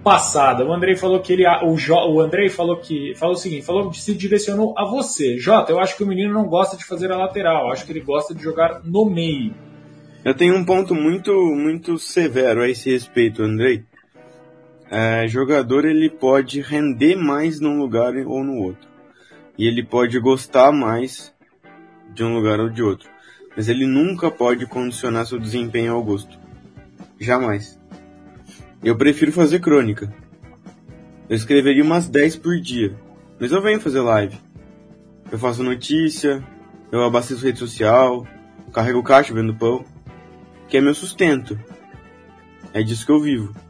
[0.03, 0.65] passada.
[0.65, 3.89] O Andrei falou que ele o, jo, o Andrei falou que falou o seguinte, falou
[3.89, 5.37] que se direcionou a você.
[5.37, 8.01] Jota, eu acho que o menino não gosta de fazer a lateral, acho que ele
[8.01, 9.53] gosta de jogar no meio.
[10.23, 13.83] Eu tenho um ponto muito muito severo a esse respeito, Andrei
[14.89, 18.87] é, jogador ele pode render mais num lugar ou no outro.
[19.57, 21.33] E ele pode gostar mais
[22.13, 23.09] de um lugar ou de outro.
[23.55, 26.39] Mas ele nunca pode condicionar seu desempenho ao gosto.
[27.19, 27.79] Jamais.
[28.83, 30.13] Eu prefiro fazer crônica.
[31.27, 32.95] Eu escreveria umas 10 por dia.
[33.39, 34.37] Mas eu venho fazer live.
[35.29, 36.41] Eu faço notícia,
[36.91, 38.25] eu abasteço rede social,
[38.71, 39.83] carrego caixa vendo pão.
[40.69, 41.59] Que é meu sustento.
[42.73, 43.66] É disso que eu vivo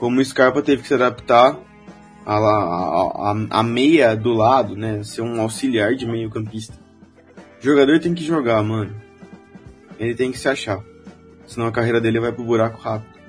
[0.00, 1.58] como o Scarpa teve que se adaptar
[2.24, 5.02] a, a, a, a meia do lado, né?
[5.04, 6.74] Ser um auxiliar de meio campista.
[7.60, 8.96] O jogador tem que jogar, mano.
[9.98, 10.80] Ele tem que se achar.
[11.46, 13.20] Senão a carreira dele vai pro buraco rápido.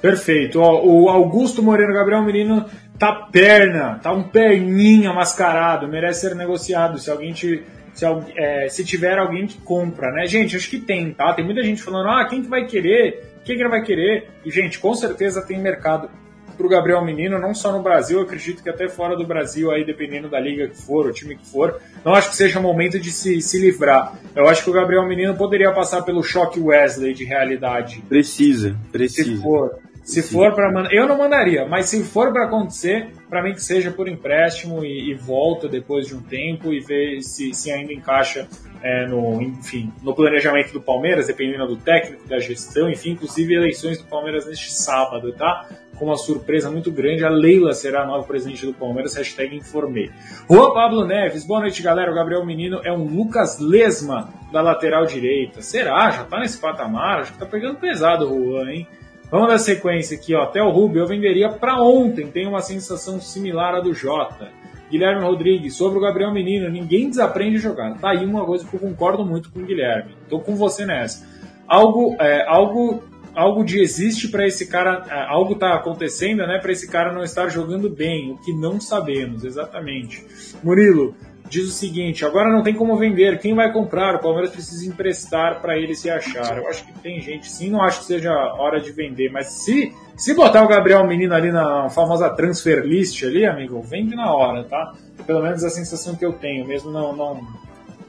[0.00, 0.58] Perfeito.
[0.58, 2.64] Ó, o Augusto Moreno Gabriel Menino
[2.98, 6.98] tá perna, tá um perninha mascarado, merece ser negociado.
[6.98, 8.06] Se alguém te, se,
[8.36, 10.26] é, se tiver alguém que compra, né?
[10.26, 11.34] Gente, acho que tem, tá?
[11.34, 13.29] Tem muita gente falando, ah, quem que vai querer?
[13.50, 14.28] Quem que ele vai querer?
[14.44, 16.08] E, gente, com certeza tem mercado
[16.56, 19.84] para o Gabriel Menino, não só no Brasil, acredito que até fora do Brasil, aí
[19.84, 21.80] dependendo da liga que for, o time que for.
[22.04, 24.14] Não acho que seja momento de se, se livrar.
[24.36, 28.04] Eu acho que o Gabriel Menino poderia passar pelo choque Wesley de realidade.
[28.08, 29.34] Precisa, precisa.
[29.34, 29.80] Se for.
[30.10, 33.92] Se for para eu não mandaria, mas se for para acontecer, para mim que seja
[33.92, 38.48] por empréstimo e, e, volta depois de um tempo e ver se, se ainda encaixa
[38.82, 43.98] é, no, enfim, no planejamento do Palmeiras, dependendo do técnico, da gestão, enfim, inclusive eleições
[43.98, 45.68] do Palmeiras neste sábado, tá?
[45.96, 50.10] Com uma surpresa muito grande, a Leila será a nova presidente do Palmeiras, hashtag informei.
[50.50, 55.06] Juan Pablo Neves, boa noite galera, o Gabriel Menino é um Lucas Lesma da lateral
[55.06, 55.62] direita.
[55.62, 56.10] Será?
[56.10, 57.20] Já tá nesse patamar?
[57.20, 58.88] Acho que tá pegando pesado o Juan, hein?
[59.30, 60.42] Vamos dar sequência aqui, ó.
[60.42, 64.48] Até o Rubio eu venderia para ontem, tem uma sensação similar à do Jota.
[64.90, 67.96] Guilherme Rodrigues, sobre o Gabriel Menino, ninguém desaprende a jogar.
[67.98, 70.16] Tá aí uma coisa que eu concordo muito com o Guilherme.
[70.28, 71.24] Tô com você nessa.
[71.68, 76.72] Algo, é, algo, algo de existe para esse cara, é, algo tá acontecendo, né, para
[76.72, 80.26] esse cara não estar jogando bem, o que não sabemos, exatamente.
[80.60, 81.14] Murilo,
[81.50, 84.14] diz o seguinte: agora não tem como vender, quem vai comprar?
[84.14, 86.56] O Palmeiras precisa emprestar para ele se achar.
[86.56, 89.92] Eu acho que tem gente, sim, não acho que seja hora de vender, mas se
[90.16, 94.64] se botar o Gabriel Menino ali na famosa transfer list ali, amigo, vende na hora,
[94.64, 94.92] tá?
[95.26, 97.48] Pelo menos a sensação que eu tenho, mesmo não, não,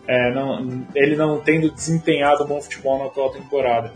[0.06, 3.94] é, não ele não tendo desempenhado bom futebol na atual temporada.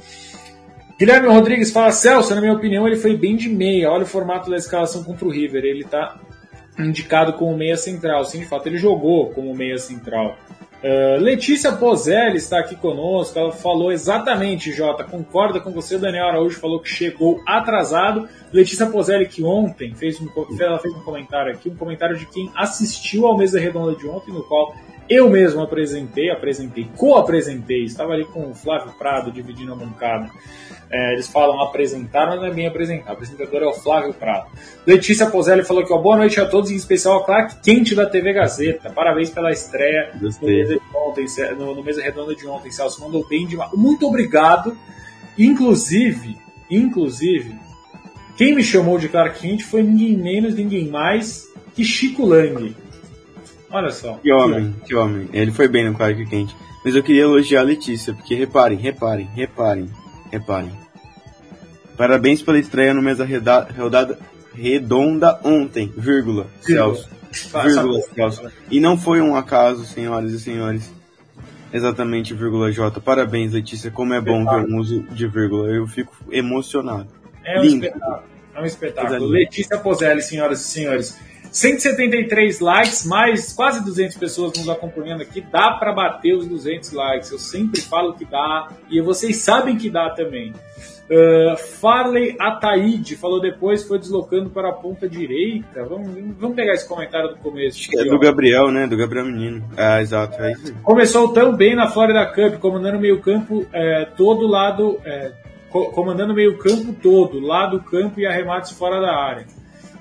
[0.97, 3.91] Guilherme Rodrigues fala, Celso, na minha opinião, ele foi bem de meia.
[3.91, 5.65] Olha o formato da escalação contra o River.
[5.65, 6.17] Ele tá
[6.77, 8.25] indicado como meia central.
[8.25, 10.37] Sim, de fato, ele jogou como meia central.
[10.83, 13.39] Uh, Letícia Pozelli está aqui conosco.
[13.39, 15.97] Ela falou exatamente, Jota, concorda com você.
[15.97, 18.29] Daniel Araújo falou que chegou atrasado.
[18.53, 20.27] Letícia Pozelli, que ontem fez um,
[20.59, 24.31] ela fez um comentário aqui, um comentário de quem assistiu ao Mesa Redonda de ontem,
[24.31, 24.75] no qual
[25.09, 30.29] eu mesmo apresentei, apresentei, co-apresentei, estava ali com o Flávio Prado dividindo a bancada.
[30.89, 33.11] É, eles falam apresentar, mas não é bem apresentar.
[33.11, 34.47] O apresentador é o Flávio Prado.
[34.85, 38.05] Letícia Pozelli falou que ó, boa noite a todos, em especial a Clark Quente da
[38.05, 38.91] TV Gazeta.
[38.91, 41.25] Parabéns pela estreia no mesa, ontem,
[41.57, 43.01] no, no mesa Redonda de ontem, Celso.
[43.01, 43.71] Mandou bem demais.
[43.73, 44.77] Muito obrigado.
[45.37, 46.37] Inclusive,
[46.69, 47.55] inclusive,
[48.37, 52.75] quem me chamou de Clark Quente foi ninguém menos, ninguém mais que Chico Lang.
[53.75, 54.13] Olha só.
[54.13, 55.27] Que homem, que homem.
[55.33, 56.55] Ele foi bem no Clark Quente.
[56.85, 59.89] Mas eu queria elogiar a Letícia, porque reparem, reparem, reparem
[60.31, 60.71] Reparem.
[61.97, 63.27] Parabéns pela estreia no mesa
[63.77, 64.17] rodada
[64.53, 67.09] redonda ontem, vírgula, Celso.
[67.63, 68.49] Vírgula, Celso.
[68.71, 70.93] E não foi um acaso, senhoras e senhores.
[71.73, 73.01] Exatamente, vírgula J.
[73.01, 73.91] Parabéns, Letícia.
[73.91, 75.67] Como é bom ver um uso de vírgula.
[75.67, 77.07] Eu fico emocionado.
[77.43, 77.85] É um Lindo.
[77.87, 78.23] espetáculo.
[78.55, 79.27] É um espetáculo.
[79.27, 81.17] Letícia Pozelli, senhoras e senhores.
[81.55, 85.39] 173 likes, mais quase 200 pessoas nos acompanhando aqui.
[85.39, 87.31] Dá para bater os 200 likes.
[87.31, 90.51] Eu sempre falo que dá e vocês sabem que dá também.
[91.09, 95.85] Uh, Farley Ataíde falou depois, foi deslocando para a ponta direita.
[95.85, 97.79] Vamos, vamos pegar esse comentário do começo.
[97.79, 98.85] Acho que é do Gabriel, né?
[98.85, 99.63] Do Gabriel Menino.
[99.77, 100.35] Ah, exato.
[100.43, 100.51] É.
[100.83, 105.31] Começou tão bem na Florida Cup, comandando meio campo é, todo lado, é,
[105.69, 109.45] comandando meio campo todo, lado campo e arremates fora da área.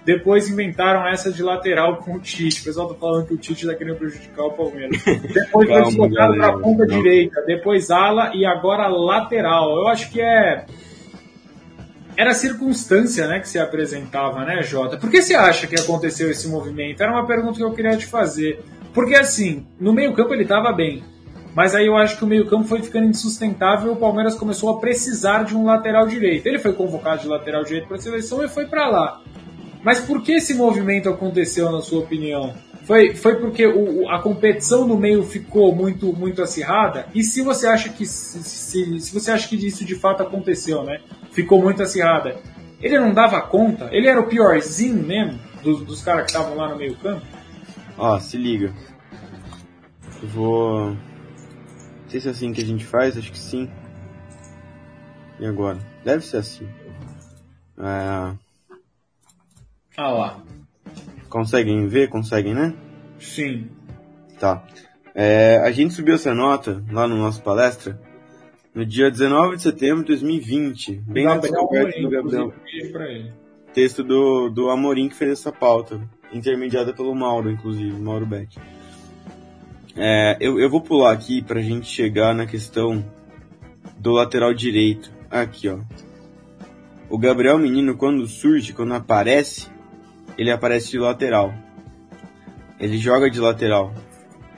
[0.05, 2.61] Depois inventaram essa de lateral com o Tite.
[2.61, 5.03] O pessoal tá falando que o Tite tá querendo prejudicar o Palmeiras.
[5.05, 7.03] Depois foi deslocado para a ponta não.
[7.03, 9.71] direita, depois ala e agora lateral.
[9.71, 10.67] Eu acho que é
[12.17, 14.97] era circunstância né, que se apresentava, né, Jota?
[14.97, 17.03] Por que você acha que aconteceu esse movimento?
[17.03, 18.63] Era uma pergunta que eu queria te fazer.
[18.93, 21.03] Porque, assim, no meio-campo ele estava bem.
[21.55, 24.81] Mas aí eu acho que o meio-campo foi ficando insustentável e o Palmeiras começou a
[24.81, 26.47] precisar de um lateral direito.
[26.47, 29.21] Ele foi convocado de lateral direito para a seleção e foi para lá.
[29.85, 32.55] Mas por que esse movimento aconteceu, na sua opinião?
[32.85, 37.07] Foi, foi porque o, a competição no meio ficou muito, muito acirrada?
[37.15, 41.01] E se você acha que se, se, você acha que isso de fato aconteceu, né?
[41.33, 42.37] Ficou muito acirrada.
[42.81, 43.89] Ele não dava conta?
[43.93, 47.25] Ele era o piorzinho mesmo dos, dos caras que estavam lá no meio campo?
[47.97, 48.73] Ó, se liga.
[50.23, 50.91] Eu vou.
[50.91, 50.99] Não
[52.09, 53.71] sei se é assim que a gente faz, acho que sim.
[55.41, 55.79] E agora?
[56.05, 56.69] Deve ser assim.
[57.79, 58.44] É...
[59.97, 60.43] Ah lá.
[61.29, 62.09] Conseguem ver?
[62.09, 62.75] Conseguem, né?
[63.19, 63.69] Sim.
[64.39, 64.65] Tá.
[65.15, 68.01] É, a gente subiu essa nota lá no nosso palestra
[68.75, 71.03] no dia 19 de setembro de 2020.
[71.07, 72.53] Bem na descoberta do Gabriel.
[73.73, 76.01] Texto do, do Amorim que fez essa pauta,
[76.33, 78.57] intermediada pelo Mauro, inclusive, Mauro Beck.
[79.97, 83.05] É, eu, eu vou pular aqui pra gente chegar na questão
[83.97, 85.13] do lateral direito.
[85.31, 85.79] Aqui, ó.
[87.09, 89.69] O Gabriel Menino, quando surge, quando aparece,
[90.37, 91.55] ele aparece de lateral.
[92.79, 93.95] Ele joga de lateral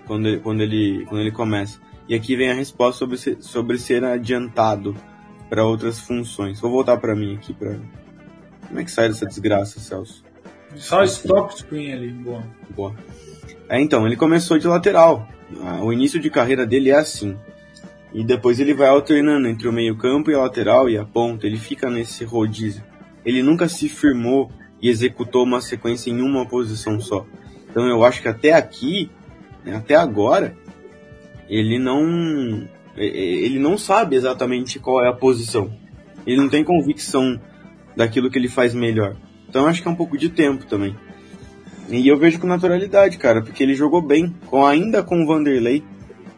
[0.07, 1.79] quando ele, quando ele, quando ele começa.
[2.09, 4.97] E aqui vem a resposta sobre ser, sobre ser adiantado
[5.49, 6.61] para outras funções.
[6.61, 7.79] Vou voltar para mim aqui para
[8.69, 10.25] Como é que sai dessa desgraça, Celso?
[10.77, 12.43] Só stop screen ali, boa.
[12.71, 12.95] Boa.
[13.69, 15.29] É, então, ele começou de lateral.
[15.62, 17.37] Ah, o início de carreira dele é assim.
[18.12, 21.47] E depois ele vai alternando entre o meio-campo e a lateral e a ponta.
[21.47, 22.85] Ele fica nesse rodízio.
[23.25, 27.27] Ele nunca se firmou e executou uma sequência em uma posição só.
[27.71, 29.11] Então eu acho que até aqui,
[29.65, 30.57] né, até agora,
[31.49, 35.71] ele não ele não sabe exatamente qual é a posição.
[36.27, 37.39] Ele não tem convicção
[37.95, 39.17] daquilo que ele faz melhor.
[39.49, 40.97] Então acho que é um pouco de tempo também.
[41.89, 45.85] E eu vejo com naturalidade, cara, porque ele jogou bem, com ainda com o Vanderlei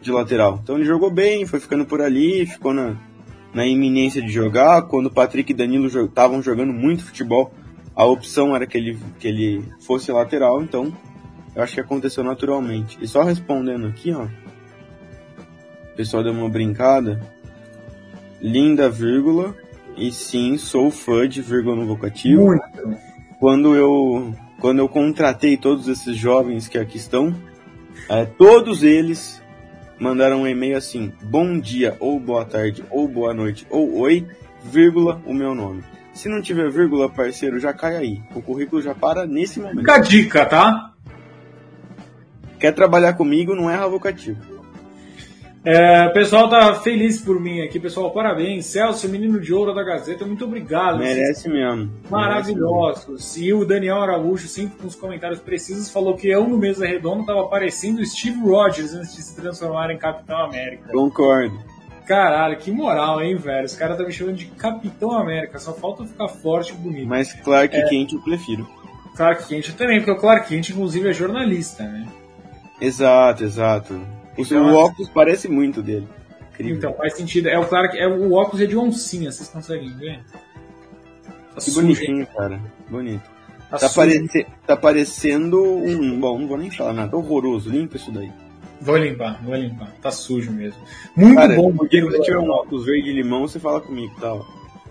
[0.01, 0.59] de lateral.
[0.61, 2.95] Então ele jogou bem, foi ficando por ali, ficou na,
[3.53, 4.83] na iminência de jogar.
[4.83, 7.51] Quando o Patrick e Danilo estavam jogando muito futebol,
[7.99, 10.89] a opção era que ele, que ele fosse lateral, então
[11.53, 12.97] eu acho que aconteceu naturalmente.
[13.01, 14.23] E só respondendo aqui, ó.
[14.23, 17.19] O pessoal deu uma brincada.
[18.41, 19.53] Linda vírgula.
[19.97, 22.45] E sim, sou fã de vírgula no vocativo.
[22.45, 22.63] Muito.
[23.37, 27.35] Quando eu, quando eu contratei todos esses jovens que aqui estão,
[28.07, 29.43] é, todos eles
[29.99, 34.25] mandaram um e-mail assim: bom dia, ou boa tarde, ou boa noite, ou oi,
[34.63, 35.83] vírgula, o meu nome.
[36.19, 38.21] Se não tiver vírgula, parceiro, já cai aí.
[38.35, 39.79] O currículo já para nesse momento.
[39.79, 40.91] Fica a dica, tá?
[42.59, 44.37] Quer trabalhar comigo, não erra vocativo.
[45.63, 48.11] É, o pessoal tá feliz por mim aqui, pessoal.
[48.11, 48.65] Parabéns.
[48.65, 50.99] Celso, menino de ouro da Gazeta, muito obrigado.
[50.99, 51.89] Merece mesmo.
[52.09, 53.37] Maravilhosos.
[53.37, 57.25] E o Daniel Araújo, sempre com os comentários precisos, falou que eu no Mesa Redondo
[57.25, 60.91] tava parecendo Steve Rogers antes de se transformar em Capitão América.
[60.91, 61.78] Concordo.
[62.09, 63.67] Caralho, que moral, hein, velho?
[63.67, 67.07] Os caras tá me chamando de Capitão América, só falta ficar forte e bonito.
[67.07, 67.83] Mas Clark é...
[67.83, 68.67] Kent eu prefiro.
[69.15, 72.07] Clark Kent também, porque o Clark Kent, inclusive, é jornalista, né?
[72.81, 74.01] Exato, exato.
[74.35, 76.07] Então, o óculos parece muito dele.
[76.51, 76.77] Incrível.
[76.77, 77.47] Então, faz sentido.
[77.47, 80.23] É o claro que é, o óculos é de oncinha, vocês conseguem ver?
[81.53, 82.59] Tá que bonitinho, cara.
[82.89, 83.29] Bonito.
[83.69, 86.19] Tá, tá, parece, tá parecendo um.
[86.19, 87.15] Bom, não vou nem falar nada.
[87.15, 87.69] Horroroso.
[87.69, 88.31] Limpa isso daí.
[88.81, 89.91] Vou limpar, vou limpar.
[90.01, 90.81] Tá sujo mesmo.
[91.15, 91.73] Muito cara, bom.
[91.75, 94.33] Porque se você tiver um óculos verde limão, você fala comigo, tá?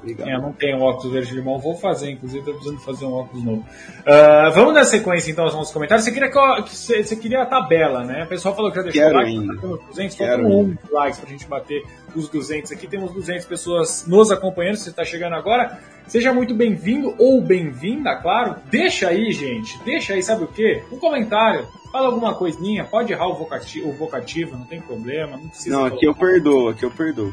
[0.01, 0.29] Obrigado.
[0.29, 3.45] É, eu não tenho óculos verde limão, vou fazer, inclusive tô precisando fazer um óculos
[3.45, 3.67] novo.
[4.01, 6.05] Uh, vamos dar sequência então aos nossos comentários.
[6.05, 8.25] Você queria, que, você, você queria a tabela, né?
[8.25, 9.57] O pessoal falou que já deixou Quero like, ainda.
[9.57, 11.85] tá 200, faltam 11 likes pra gente bater
[12.15, 12.87] os 200 aqui.
[12.87, 15.79] Temos 200 pessoas nos acompanhando, se você está chegando agora.
[16.07, 18.57] Seja muito bem-vindo ou bem-vinda, claro.
[18.71, 20.83] Deixa aí, gente, deixa aí, sabe o quê?
[20.91, 21.67] Um comentário.
[21.93, 25.37] Fala alguma coisinha, pode errar o vocativo, o vocativo não tem problema.
[25.37, 27.33] Não, precisa não aqui eu perdoo, aqui eu perdoo.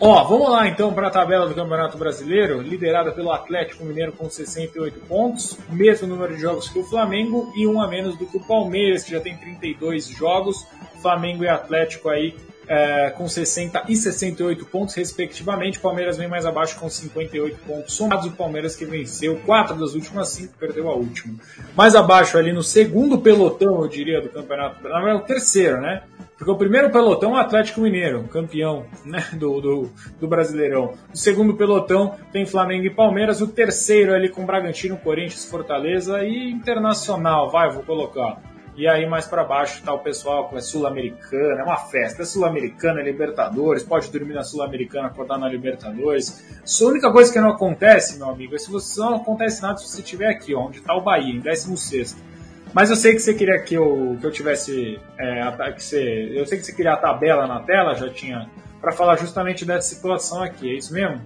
[0.00, 4.28] Ó, vamos lá então para a tabela do Campeonato Brasileiro, liderada pelo Atlético Mineiro com
[4.28, 8.36] 68 pontos, mesmo número de jogos que o Flamengo e um a menos do que
[8.36, 10.66] o Palmeiras, que já tem 32 jogos.
[11.00, 12.34] Flamengo e Atlético aí
[12.68, 15.78] é, com 60 e 68 pontos, respectivamente.
[15.78, 18.26] O Palmeiras vem mais abaixo com 58 pontos somados.
[18.26, 21.34] O Palmeiras que venceu quatro das últimas cinco, perdeu a última.
[21.76, 24.82] Mais abaixo ali no segundo pelotão, eu diria, do campeonato.
[24.88, 26.02] Na verdade, o terceiro, né?
[26.36, 29.90] Porque o primeiro pelotão é o Atlético Mineiro, campeão né, do, do,
[30.20, 30.94] do, Brasileirão.
[31.12, 33.40] O segundo pelotão tem Flamengo e Palmeiras.
[33.40, 37.50] O terceiro ali com Bragantino, Corinthians, Fortaleza e Internacional.
[37.50, 38.53] Vai, vou colocar.
[38.76, 42.22] E aí mais para baixo está o pessoal com a Sul-Americana, é uma festa.
[42.22, 46.44] É Sul-Americana, é Libertadores, pode dormir na Sul-Americana, acordar na Libertadores.
[46.80, 49.88] A única coisa que não acontece, meu amigo, é se você não acontece nada se
[49.88, 52.34] você estiver aqui, ó, onde está o Bahia, em 16
[52.74, 54.98] mas eu sei que você queria que eu, que eu tivesse.
[55.16, 58.50] É, que você, eu sei que você queria a tabela na tela, já tinha.
[58.80, 61.22] Para falar justamente dessa situação aqui, é isso mesmo?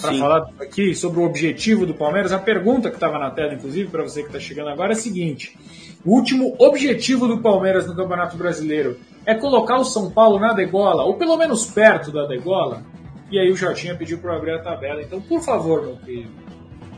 [0.00, 3.90] Para falar aqui sobre o objetivo do Palmeiras, a pergunta que estava na tela, inclusive,
[3.90, 5.58] para você que está chegando agora, é a seguinte:
[6.04, 11.04] o último objetivo do Palmeiras no Campeonato Brasileiro é colocar o São Paulo na degola,
[11.04, 12.82] ou pelo menos perto da degola?
[13.30, 15.02] E aí o Jorginho pediu para abrir a tabela.
[15.02, 16.30] Então, por favor, meu querido,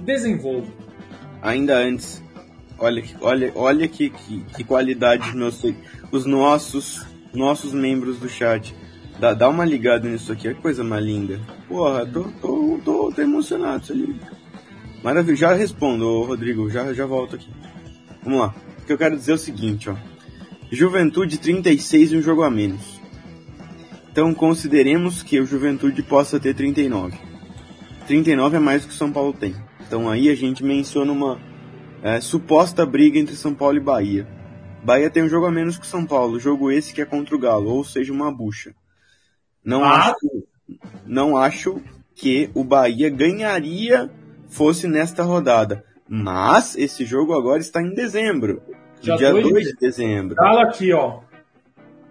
[0.04, 0.68] desenvolva.
[1.42, 2.22] Ainda antes,
[2.80, 5.62] Olha, olha, olha que, que, que qualidade meus,
[6.10, 8.74] os nossos nossos membros do chat.
[9.20, 11.38] Dá, dá uma ligada nisso aqui, é coisa mais linda.
[11.68, 14.18] Porra, tô, tô, tô, tô emocionado isso ali.
[15.04, 17.50] Maravilha, já respondo, Rodrigo, já, já volto aqui.
[18.24, 18.54] Vamos lá.
[18.78, 19.96] O que eu quero dizer é o seguinte, ó.
[20.72, 22.98] Juventude 36 e um jogo a menos.
[24.10, 27.18] Então consideremos que o Juventude possa ter 39.
[28.06, 29.54] 39 é mais do que o São Paulo tem.
[29.86, 31.38] Então aí a gente menciona uma
[32.02, 34.26] é, suposta briga entre São Paulo e Bahia.
[34.82, 37.38] Bahia tem um jogo a menos que São Paulo, jogo esse que é contra o
[37.38, 38.74] Galo, ou seja, uma bucha.
[39.64, 40.10] Não, ah.
[40.10, 40.44] acho,
[41.06, 41.80] não acho
[42.14, 44.10] que o Bahia ganharia
[44.48, 45.84] fosse nesta rodada.
[46.08, 48.60] Mas esse jogo agora está em dezembro.
[49.00, 50.34] Já dia 2 de dezembro.
[50.34, 51.20] Galo aqui, ó.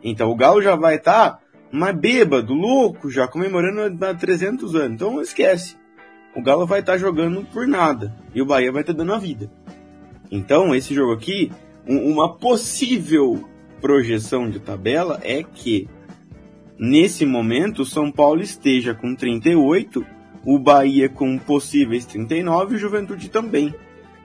[0.04, 1.40] Então o Galo já vai estar tá
[1.72, 4.94] mais bêbado, louco, já comemorando há 300 anos.
[4.94, 5.78] Então esquece.
[6.36, 8.16] O Galo vai estar tá jogando por nada.
[8.34, 9.52] E o Bahia vai estar tá dando a vida.
[10.32, 11.52] Então, esse jogo aqui,
[11.88, 13.44] um, uma possível
[13.82, 15.90] projeção de tabela é que
[16.80, 20.06] nesse momento o São Paulo esteja com 38,
[20.46, 23.76] o Bahia com possíveis 39 e o Juventude também.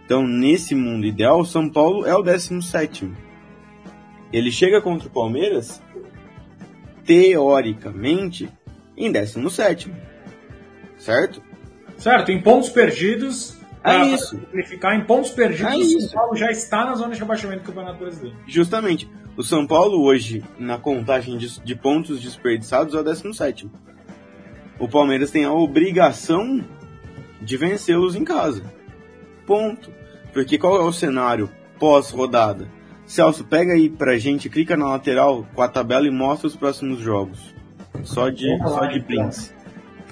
[0.05, 3.11] Então, nesse mundo ideal, o São Paulo é o 17.
[4.33, 5.83] Ele chega contra o Palmeiras,
[7.05, 8.49] teoricamente,
[8.97, 9.91] em 17.
[10.99, 11.43] Certo?
[11.97, 14.39] Certo, em pontos perdidos, é isso.
[14.39, 17.67] Significar em pontos perdidos, é o São Paulo já está na zona de rebaixamento do
[17.67, 18.37] Campeonato Brasileiro.
[18.47, 19.09] Justamente.
[19.37, 23.69] O São Paulo hoje, na contagem de, de pontos desperdiçados, é o 17.
[24.79, 26.65] O Palmeiras tem a obrigação
[27.43, 28.63] de vencê-los em casa.
[29.45, 29.91] Ponto.
[30.33, 32.69] Porque qual é o cenário pós-rodada?
[33.07, 37.01] Celso, pega aí pra gente, clica na lateral com a tabela e mostra os próximos
[37.01, 37.55] jogos.
[38.03, 39.29] Só de, só de então.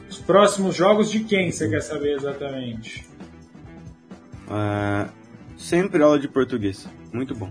[0.08, 3.06] Os próximos jogos de quem você quer saber exatamente?
[4.48, 5.08] Uh,
[5.56, 6.88] sempre aula de português.
[7.12, 7.50] Muito bom.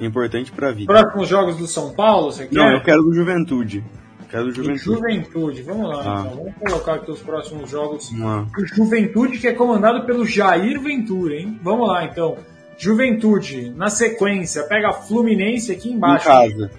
[0.00, 0.92] Importante pra vida.
[0.92, 2.54] Próximos jogos do São Paulo, você quer?
[2.54, 3.84] Não, eu quero do Juventude.
[4.30, 4.84] Quero do Juventude.
[4.84, 6.02] Juventude, vamos lá.
[6.04, 6.20] Ah.
[6.20, 6.36] Então.
[6.36, 11.58] Vamos colocar aqui os próximos jogos do Juventude, que é comandado pelo Jair Ventura, hein?
[11.62, 12.36] Vamos lá, então.
[12.78, 16.28] Juventude, na sequência, pega Fluminense aqui embaixo.
[16.28, 16.70] Em casa.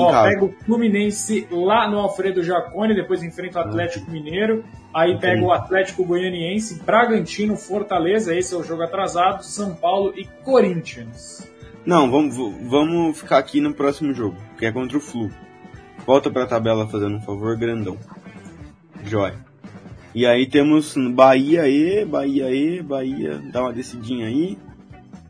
[0.00, 5.42] Ó, pega o Fluminense lá no Alfredo Jacone, depois enfrenta o Atlético Mineiro, aí pega
[5.42, 11.50] o Atlético Goianiense, Bragantino, Fortaleza, esse é o jogo atrasado, São Paulo e Corinthians.
[11.84, 12.36] Não, vamos,
[12.68, 15.30] vamos ficar aqui no próximo jogo, que é contra o Flu.
[16.04, 17.96] Volta pra tabela fazendo um favor, grandão.
[19.04, 19.34] Jóia.
[20.14, 24.58] E aí temos Bahia e, Bahia e, Bahia, dá uma descidinha aí.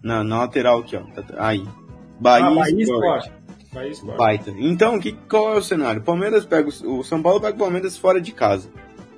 [0.02, 1.02] Na, na lateral aqui, ó.
[1.38, 1.66] Aí.
[2.20, 3.28] Bahia, ah, Bahia Sport.
[3.28, 3.45] Bahia
[4.16, 4.54] Baita.
[4.56, 6.02] Então, que, qual é o cenário?
[6.02, 8.68] Palmeiras pega o, o São Paulo pega o Palmeiras fora de casa.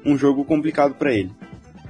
[0.04, 1.30] Um jogo complicado para ele.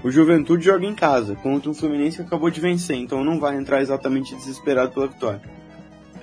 [0.02, 3.56] O Juventude joga em casa contra um Fluminense que acabou de vencer, então não vai
[3.56, 5.42] entrar exatamente desesperado pela vitória.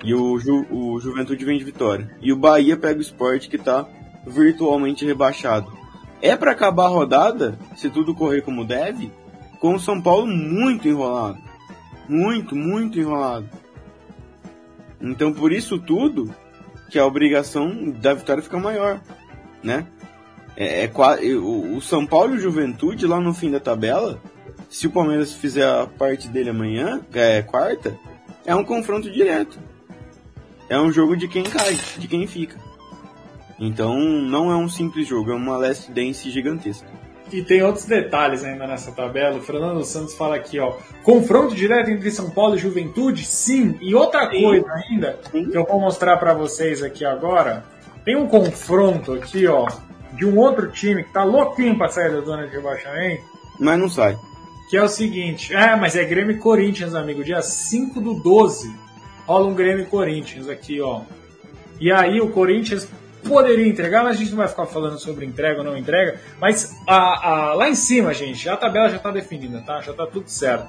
[0.02, 2.10] E o, Ju, o Juventude vem de vitória.
[2.22, 3.86] E o Bahia pega o Sport que tá
[4.26, 5.70] virtualmente rebaixado.
[6.22, 9.12] É para acabar a rodada, se tudo correr como deve,
[9.60, 11.38] com o São Paulo muito enrolado.
[12.08, 13.48] Muito, muito enrolado.
[15.00, 16.34] Então por isso tudo
[16.90, 19.00] que a obrigação da vitória fica maior,
[19.62, 19.86] né?
[20.56, 20.90] É, é,
[21.36, 24.20] o, São Paulo e o Juventude lá no fim da tabela,
[24.70, 27.98] se o Palmeiras fizer a parte dele amanhã, é quarta,
[28.44, 29.58] é um confronto direto.
[30.68, 32.58] É um jogo de quem cai, de quem fica.
[33.58, 36.88] Então não é um simples jogo, é uma last dance gigantesca.
[37.32, 39.38] E tem outros detalhes ainda nessa tabela.
[39.38, 40.74] O Fernando Santos fala aqui, ó.
[41.02, 43.24] Confronto direto entre São Paulo e Juventude?
[43.24, 43.76] Sim.
[43.80, 44.42] E outra Sim.
[44.42, 45.50] coisa ainda, Sim.
[45.50, 47.64] que eu vou mostrar para vocês aqui agora.
[48.04, 49.66] Tem um confronto aqui, ó,
[50.12, 53.24] de um outro time que tá louquinho pra sair da zona de rebaixamento.
[53.58, 54.16] Mas não sai.
[54.70, 55.54] Que é o seguinte.
[55.54, 57.24] É, mas é Grêmio e Corinthians, amigo.
[57.24, 58.72] Dia 5 do 12.
[59.26, 61.00] Rola um Grêmio e Corinthians aqui, ó.
[61.80, 62.88] E aí o Corinthians
[63.22, 66.20] poderia entregar, mas a gente não vai ficar falando sobre entrega ou não entrega.
[66.40, 69.80] Mas a, a, lá em cima, gente, a tabela já está definida, tá?
[69.80, 70.68] Já está tudo certo.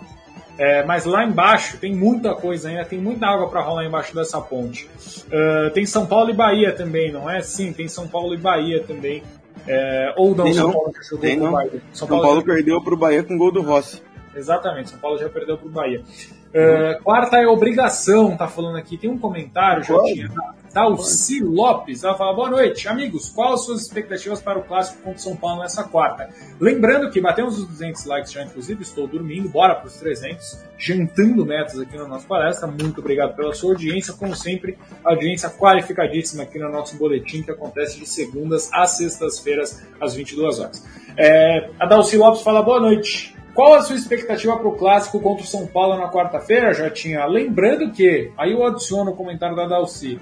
[0.58, 4.41] É, mas lá embaixo tem muita coisa ainda, tem muita água para rolar embaixo dessa
[4.41, 4.89] ponte.
[5.28, 7.41] Uh, tem São Paulo e Bahia também, não é?
[7.41, 9.22] Sim, tem São Paulo e Bahia também.
[9.68, 10.74] É, ou não, tem São não.
[10.74, 11.52] Paulo já jogou.
[11.52, 11.72] Bahia.
[11.72, 12.45] São, São Paulo, Paulo já...
[12.45, 14.02] perdeu para o Bahia com gol do Rossi.
[14.36, 16.02] Exatamente, São Paulo já perdeu para o Bahia.
[16.48, 18.98] Uh, quarta é obrigação, tá falando aqui.
[18.98, 20.32] Tem um comentário, já tinha,
[20.74, 22.04] Dalci Lopes.
[22.04, 23.30] Ela fala: Boa noite, amigos.
[23.30, 26.30] Quais as suas expectativas para o clássico contra São Paulo nessa quarta?
[26.60, 28.82] Lembrando que batemos os 200 likes já, inclusive.
[28.82, 30.66] Estou dormindo, bora para os 300.
[30.78, 32.68] Jantando metas aqui na nossa palestra.
[32.68, 34.14] Muito obrigado pela sua audiência.
[34.14, 40.14] Como sempre, audiência qualificadíssima aqui no nosso boletim que acontece de segundas às sextas-feiras, às
[40.14, 40.88] 22 horas.
[41.18, 43.36] É, a Dalci Lopes fala: Boa noite.
[43.58, 47.26] Qual a sua expectativa para o clássico contra o São Paulo na quarta-feira, já tinha?
[47.26, 50.20] Lembrando que, aí eu adiciono o comentário da Dalci,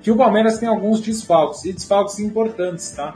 [0.00, 3.14] que o Palmeiras tem alguns desfalques, e desfalques importantes, tá?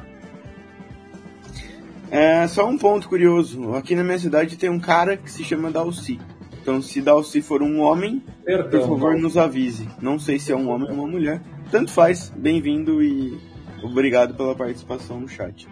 [2.10, 3.74] É, só um ponto curioso.
[3.74, 6.20] Aqui na minha cidade tem um cara que se chama Dalci.
[6.60, 9.88] Então, se Dalci for um homem, Perdão, por favor, nos avise.
[9.98, 11.40] Não sei se é um homem ou uma mulher.
[11.70, 12.30] Tanto faz.
[12.36, 13.40] Bem-vindo e
[13.82, 15.66] obrigado pela participação no chat.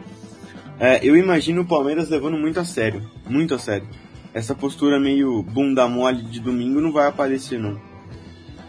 [0.78, 3.86] É, eu imagino o Palmeiras levando muito a sério, muito a sério.
[4.34, 7.78] Essa postura meio bunda mole de domingo não vai aparecer, não.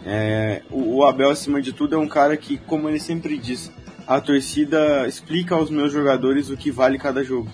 [0.04, 3.72] É, o, o, Abel, acima de tudo, é um cara que, como ele sempre diz,
[4.06, 7.50] a torcida explica aos meus jogadores o que vale cada jogo.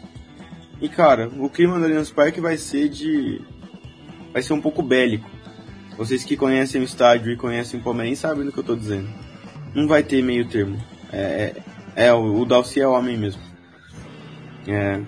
[0.80, 3.40] E, cara, o clima do Allianz Parque vai ser de.
[4.32, 5.30] vai ser um pouco bélico.
[5.96, 9.09] Vocês que conhecem o estádio e conhecem o Palmeiras sabem do que eu tô dizendo.
[9.74, 10.82] Não vai ter meio termo.
[11.12, 11.55] É,
[11.94, 13.49] é, é o, o Dalci é homem mesmo.
[14.67, 15.01] É.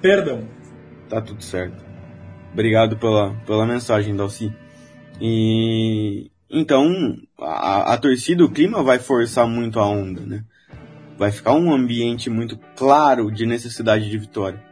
[0.00, 0.48] Perdão.
[1.08, 1.84] Tá tudo certo.
[2.52, 4.52] Obrigado pela, pela mensagem, Dalci.
[5.20, 10.44] E então a, a torcida, o clima vai forçar muito a onda, né?
[11.18, 14.62] Vai ficar um ambiente muito claro de necessidade de vitória.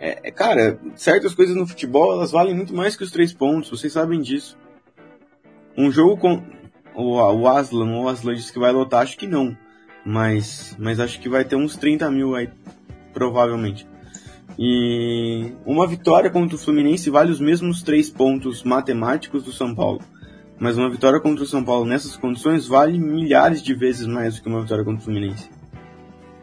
[0.00, 3.70] É, é, cara, certas coisas no futebol elas valem muito mais que os três pontos,
[3.70, 4.56] vocês sabem disso.
[5.76, 6.42] Um jogo com
[6.94, 9.56] o, o Aslan, o Aslan disse que vai lotar, acho que não.
[10.04, 12.48] Mas, mas acho que vai ter uns 30 mil aí
[13.12, 13.86] provavelmente.
[14.58, 20.00] E uma vitória contra o Fluminense vale os mesmos três pontos matemáticos do São Paulo.
[20.58, 24.42] Mas uma vitória contra o São Paulo nessas condições vale milhares de vezes mais do
[24.42, 25.48] que uma vitória contra o Fluminense.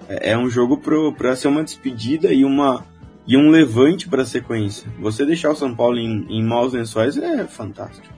[0.07, 0.79] É, é um jogo
[1.17, 2.85] para ser uma despedida e, uma,
[3.27, 4.89] e um levante para a sequência.
[4.99, 8.15] Você deixar o São Paulo em, em maus lençóis é fantástico.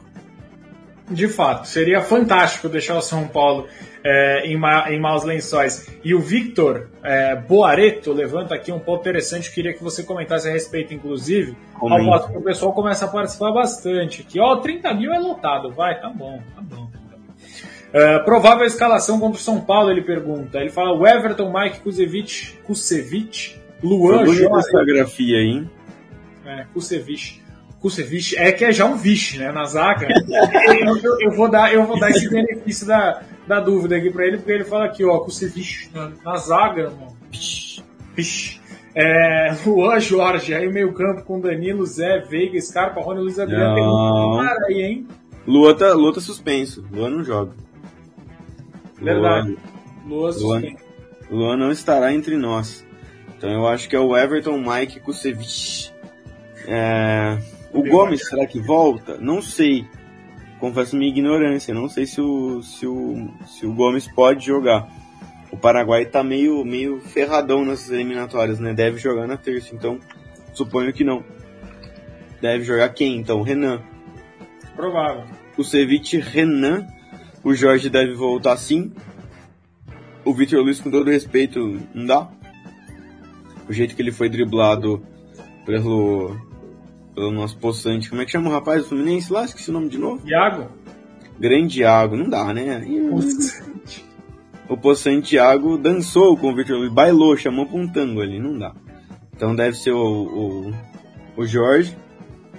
[1.09, 3.67] De fato, seria fantástico deixar o São Paulo
[4.03, 5.87] é, em, ma, em maus lençóis.
[6.03, 10.51] E o Victor é, Boareto levanta aqui um ponto interessante, queria que você comentasse a
[10.51, 14.23] respeito, inclusive, ao que o pessoal começa a participar bastante.
[14.23, 16.87] Que, ó, 30 mil é lotado, vai, tá bom, tá bom.
[17.87, 20.59] Uh, provável escalação contra o São Paulo, ele pergunta.
[20.59, 24.45] Ele fala o Everton, Mike Kusevich, Kusevich Luan Jorge.
[24.45, 25.69] essa grafia hein?
[26.45, 27.41] É, Kusevich.
[27.79, 30.07] Kusevich é que é já um vixe, né, na zaga.
[30.09, 34.27] eu, eu, eu, vou dar, eu vou dar esse benefício da, dar dúvida aqui para
[34.27, 37.17] ele, porque ele fala aqui, ó, Kusevich na, na zaga, mano.
[38.93, 43.75] É, Luan Jorge, aí o meio campo com Danilo, Zé, Veiga, Scarpa, Rony, Luiz Adriano.
[43.75, 45.07] Tem um cara aí, hein?
[45.47, 46.85] Lua tá, Lua tá suspenso.
[46.91, 47.53] Lua não joga.
[49.01, 49.57] Verdade.
[50.05, 50.61] Lua, Lua,
[51.29, 52.85] Lua não estará entre nós.
[53.37, 55.93] Então eu acho que é o Everton Mike Kusevich.
[56.67, 57.37] É,
[57.71, 59.17] o Gomes, será que volta?
[59.17, 59.85] Não sei.
[60.59, 61.73] Confesso minha ignorância.
[61.73, 64.87] Não sei se o, se o, se o Gomes pode jogar.
[65.51, 68.73] O Paraguai tá meio, meio ferradão nessas eliminatórias, né?
[68.73, 69.99] Deve jogar na terça, então
[70.53, 71.23] suponho que não.
[72.41, 73.41] Deve jogar quem, então?
[73.41, 73.81] Renan.
[74.75, 75.25] Provável.
[75.57, 76.85] O Ceviche, Renan.
[77.43, 78.91] O Jorge deve voltar sim.
[80.25, 82.29] O Vitor Luiz, com todo respeito, não dá.
[83.69, 85.01] O jeito que ele foi driblado
[85.65, 86.35] pelo,
[87.17, 88.11] pelo nosso poçante.
[88.11, 89.43] Como é que chama o rapaz do Fluminense lá?
[89.43, 90.21] Esqueci o nome de novo.
[90.23, 90.69] Iago?
[91.39, 92.85] Grande Iago, não dá, né?
[94.69, 98.57] o poçante Iago dançou com o Vitor Luiz, bailou, chamou pra um tango ali, não
[98.59, 98.71] dá.
[99.35, 100.73] Então deve ser o, o,
[101.35, 101.97] o Jorge.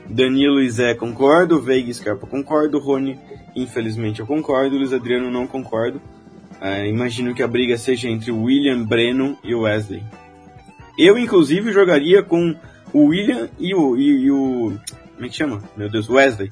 [0.08, 3.16] Danilo e Zé concordo, Veiga e Scarpa concordo, Rony,
[3.54, 6.00] infelizmente eu concordo, Luiz Adriano não concordo.
[6.60, 10.02] É, imagino que a briga seja entre William, Breno e o Wesley.
[10.98, 12.56] Eu, inclusive, jogaria com
[12.92, 14.78] o William e o, e, e o.
[15.14, 15.62] Como é que chama?
[15.76, 16.50] Meu Deus, Wesley.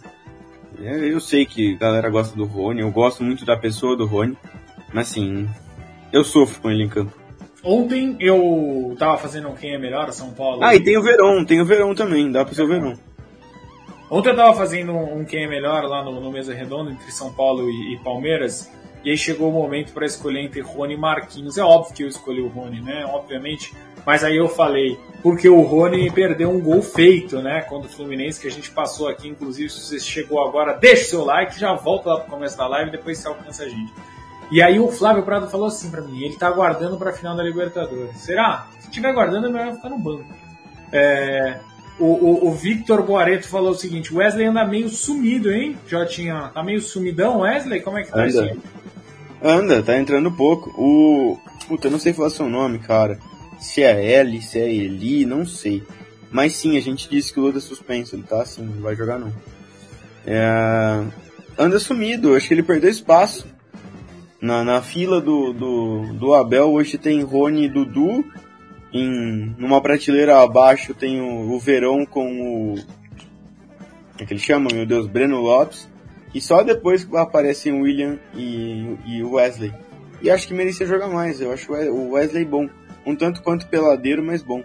[0.82, 4.04] É, eu sei que a galera gosta do Rony, eu gosto muito da pessoa do
[4.04, 4.36] Rony,
[4.92, 5.48] mas assim,
[6.12, 7.12] eu sofro com ele em campo.
[7.64, 10.62] Ontem eu tava fazendo quem é melhor, São Paulo.
[10.62, 12.94] Ah, e tem o Verão, tem o Verão também, dá pra ser o Verão.
[14.10, 17.32] Ontem eu tava fazendo um quem é melhor lá no, no Mesa Redonda entre São
[17.32, 18.70] Paulo e, e Palmeiras.
[19.02, 21.58] E aí chegou o momento para escolher entre Rony e Marquinhos.
[21.58, 23.04] É óbvio que eu escolhi o Rony, né?
[23.06, 23.72] Obviamente.
[24.06, 27.62] Mas aí eu falei, porque o Rony perdeu um gol feito, né?
[27.62, 29.28] Contra o Fluminense, que a gente passou aqui.
[29.28, 32.68] Inclusive, se você chegou agora, deixa o seu like, já volta lá pro começo da
[32.68, 33.92] live, depois você alcança a gente.
[34.50, 37.36] E aí o Flávio Prado falou assim para mim, ele tá aguardando para a final
[37.36, 38.16] da Libertadores.
[38.18, 38.68] Será?
[38.78, 40.32] Se tiver aguardando, é melhor ficar no banco.
[40.92, 41.58] É,
[41.98, 45.76] o, o, o, Victor Boareto falou o seguinte: Wesley anda meio sumido, hein?
[45.88, 46.48] Já tinha.
[46.54, 47.80] Tá meio sumidão, Wesley?
[47.80, 48.28] Como é que tá anda.
[48.28, 48.62] isso?
[49.42, 50.70] Anda, tá entrando pouco.
[50.80, 51.38] O.
[51.66, 53.18] Puta, eu não sei falar seu nome, cara.
[53.58, 55.82] Se é L, se é Eli, não sei.
[56.30, 58.94] Mas sim, a gente disse que o Lula é suspenso, ele tá assim, não vai
[58.94, 59.32] jogar não.
[60.26, 61.04] É...
[61.58, 63.46] Anda sumido, acho que ele perdeu espaço.
[64.40, 68.24] Na, na fila do, do, do Abel hoje tem Rony e Dudu
[68.92, 72.74] em numa prateleira abaixo tem o, o Verão com o.
[72.76, 75.06] Como é que ele chama, meu Deus?
[75.06, 75.88] Breno Lopes.
[76.34, 79.72] E só depois aparecem o William e, e o Wesley.
[80.22, 81.40] E acho que merecia jogar mais.
[81.40, 82.68] Eu acho o Wesley bom.
[83.06, 84.62] Um tanto quanto peladeiro, mas bom.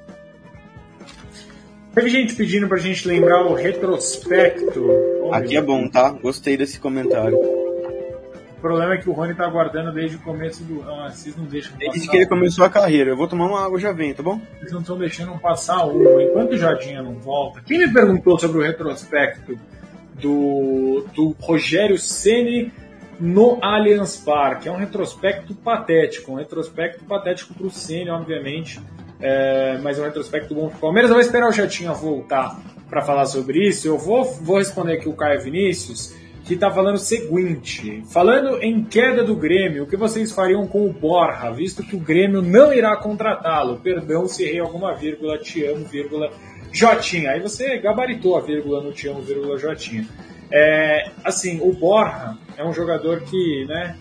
[1.93, 4.89] Teve gente pedindo pra gente lembrar o retrospecto.
[5.31, 6.09] Aqui é bom, tá?
[6.09, 7.37] Gostei desse comentário.
[7.37, 10.83] O problema é que o Rony tá aguardando desde o começo do.
[10.83, 11.91] Ah, vocês não deixam passar.
[11.91, 13.09] Desde que ele começou a carreira.
[13.09, 14.39] Eu vou tomar uma água já vem, tá bom?
[14.59, 16.21] Vocês não estão deixando passar um.
[16.21, 17.61] Enquanto o Jardinha não volta.
[17.61, 19.59] Quem me perguntou sobre o retrospecto
[20.13, 22.71] do, do Rogério Ceni
[23.21, 24.67] no Allianz Parque?
[24.67, 26.33] É um retrospecto patético.
[26.33, 28.81] Um retrospecto patético pro Ceni, obviamente.
[29.19, 31.09] É, mas é um retrospecto bom pro Palmeiras.
[31.09, 32.59] Eu vou esperar o Jatinha voltar
[32.89, 33.87] para falar sobre isso.
[33.87, 38.83] Eu vou, vou responder aqui o Caio Vinícius que está falando o seguinte: falando em
[38.83, 42.73] queda do Grêmio, o que vocês fariam com o Borja, visto que o Grêmio não
[42.73, 43.79] irá contratá-lo?
[43.79, 46.31] Perdão se errei alguma vírgula, te amo, vírgula,
[46.71, 47.31] Jotinha.
[47.31, 50.07] Aí você gabaritou a vírgula no te amo, vírgula, Jotinha.
[50.51, 53.95] É, assim, o Borja é um jogador que, né,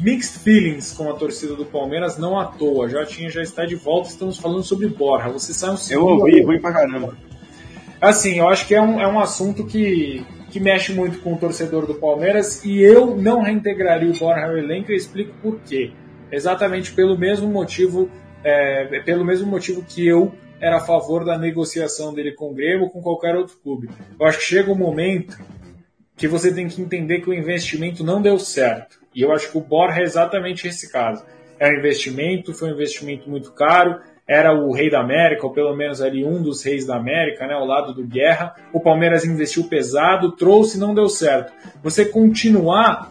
[0.00, 2.88] mixed feelings com a torcida do Palmeiras, não à toa.
[2.88, 5.28] Jotinha já está de volta, estamos falando sobre Borja.
[5.28, 7.16] Você sai um Eu ouvi, ruim pra caramba.
[8.00, 11.38] Assim, eu acho que é um, é um assunto que que mexe muito com o
[11.38, 15.92] torcedor do Palmeiras e eu não reintegraria o Borja ao elenco e explico por quê.
[16.30, 18.10] Exatamente pelo mesmo motivo,
[18.44, 20.30] é, pelo mesmo motivo que eu
[20.62, 23.90] era a favor da negociação dele com o Grêmio ou com qualquer outro clube.
[24.18, 25.36] Eu acho que chega um momento
[26.16, 29.00] que você tem que entender que o investimento não deu certo.
[29.12, 31.24] E eu acho que o Borja é exatamente esse caso.
[31.58, 35.74] É um investimento, foi um investimento muito caro, era o rei da América, ou pelo
[35.74, 38.54] menos ali um dos reis da América, né, ao lado do Guerra.
[38.72, 41.52] O Palmeiras investiu pesado, trouxe e não deu certo.
[41.82, 43.10] Você continuar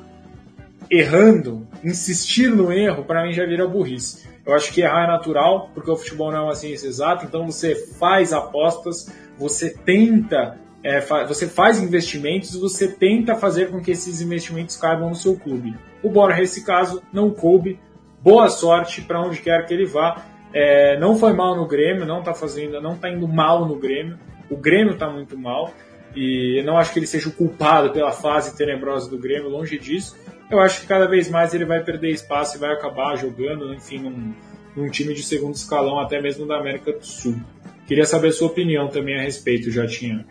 [0.89, 4.30] errando, insistir no erro, para mim já vira burrice.
[4.45, 7.45] Eu acho que errar é natural, porque o futebol não é uma ciência exata, então
[7.45, 13.91] você faz apostas, você tenta, é, fa você faz investimentos, você tenta fazer com que
[13.91, 15.77] esses investimentos caibam no seu clube.
[16.01, 17.79] O Borja, nesse caso, não coube.
[18.23, 20.25] Boa sorte para onde quer que ele vá.
[20.53, 24.19] É, não foi mal no Grêmio, não está fazendo, não tá indo mal no Grêmio.
[24.49, 25.71] O Grêmio está muito mal
[26.15, 29.77] e eu não acho que ele seja o culpado pela fase tenebrosa do Grêmio, longe
[29.79, 30.17] disso.
[30.51, 33.99] Eu acho que cada vez mais ele vai perder espaço e vai acabar jogando, enfim,
[33.99, 34.33] num,
[34.75, 37.39] num time de segundo escalão, até mesmo da América do Sul.
[37.87, 40.25] Queria saber a sua opinião também a respeito, já tinha.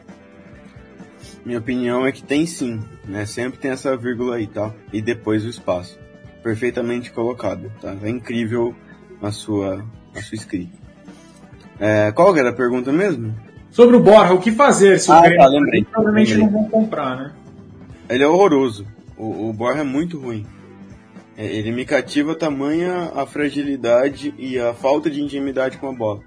[1.44, 3.24] Minha opinião é que tem sim, né?
[3.24, 4.72] Sempre tem essa vírgula aí, tá?
[4.92, 5.98] E depois o espaço.
[6.42, 7.96] Perfeitamente colocado, tá?
[8.02, 8.74] É incrível
[9.22, 10.78] a sua, a sua escrita.
[11.78, 13.34] É, qual era a pergunta mesmo?
[13.70, 16.52] Sobre o Borja, o que fazer se ah, o Grêmio tá, lembrei, provavelmente lembrei.
[16.52, 17.32] não vão comprar, né?
[18.08, 18.86] Ele é horroroso.
[19.20, 20.46] O, o Borja é muito ruim.
[21.36, 26.20] É, ele me cativa tamanha a fragilidade e a falta de intimidade com a bola.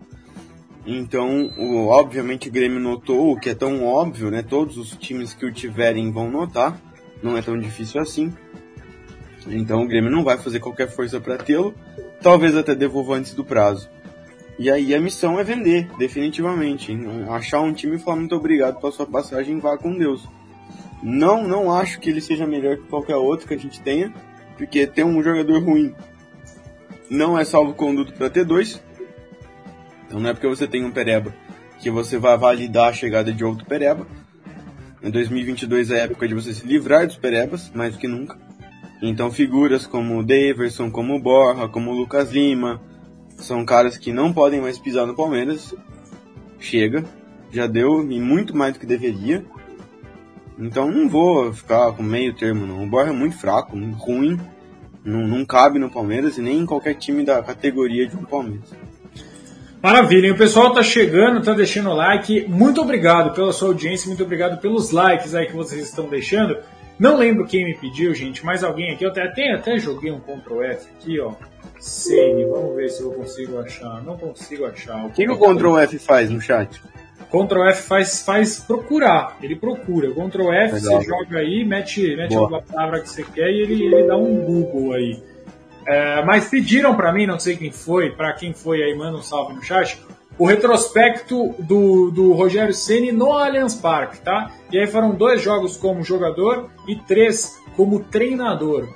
[0.85, 4.43] Então, o, obviamente o Grêmio notou o que é tão óbvio, né?
[4.43, 6.79] Todos os times que o tiverem vão notar.
[7.23, 8.31] Não é tão difícil assim.
[9.47, 11.73] Então o Grêmio não vai fazer qualquer força para tê-lo.
[12.21, 13.89] Talvez até devolva antes do prazo.
[14.59, 16.95] E aí a missão é vender, definitivamente.
[17.29, 20.27] Achar um time e falar muito obrigado pela sua passagem vá com Deus.
[21.03, 24.13] Não, não acho que ele seja melhor que qualquer outro que a gente tenha,
[24.57, 25.93] porque ter um jogador ruim
[27.09, 28.81] não é salvo conduto para ter dois.
[30.07, 31.33] Então não é porque você tem um Pereba
[31.79, 34.07] que você vai validar a chegada de outro Pereba.
[35.03, 38.37] Em 2022 é a época de você se livrar dos Perebas, mais do que nunca.
[39.01, 42.81] Então figuras como Daverson, como o Borja, como Lucas Lima,
[43.35, 45.75] são caras que não podem mais pisar no Palmeiras.
[46.57, 47.03] Chega,
[47.51, 49.43] já deu e muito mais do que deveria.
[50.57, 52.83] Então não vou ficar com meio termo não.
[52.83, 54.39] O Borja é muito fraco, muito ruim,
[55.03, 58.71] não, não cabe no Palmeiras e nem em qualquer time da categoria de um Palmeiras.
[59.81, 62.47] Maravilha, e o pessoal tá chegando, tá deixando o like.
[62.47, 66.57] Muito obrigado pela sua audiência, muito obrigado pelos likes aí que vocês estão deixando.
[66.97, 70.21] Não lembro quem me pediu, gente, mas alguém aqui, eu até, até, até joguei um
[70.21, 71.33] Ctrl F aqui, ó.
[71.79, 74.01] Sene, vamos ver se eu consigo achar.
[74.03, 75.05] Não consigo achar.
[75.05, 76.81] O que, que o Ctrl F faz no chat?
[77.33, 80.11] Ctrl F faz, faz procurar, ele procura.
[80.11, 81.01] Ctrl F, Legal.
[81.01, 84.35] você joga aí, mete, mete a palavra que você quer e ele, ele dá um
[84.35, 85.19] Google aí.
[85.85, 89.23] É, mas pediram para mim, não sei quem foi, para quem foi aí, manda um
[89.23, 89.99] salve no chat,
[90.37, 94.51] o retrospecto do, do Rogério Ceni no Allianz Parque, tá?
[94.71, 98.87] E aí foram dois jogos como jogador e três como treinador.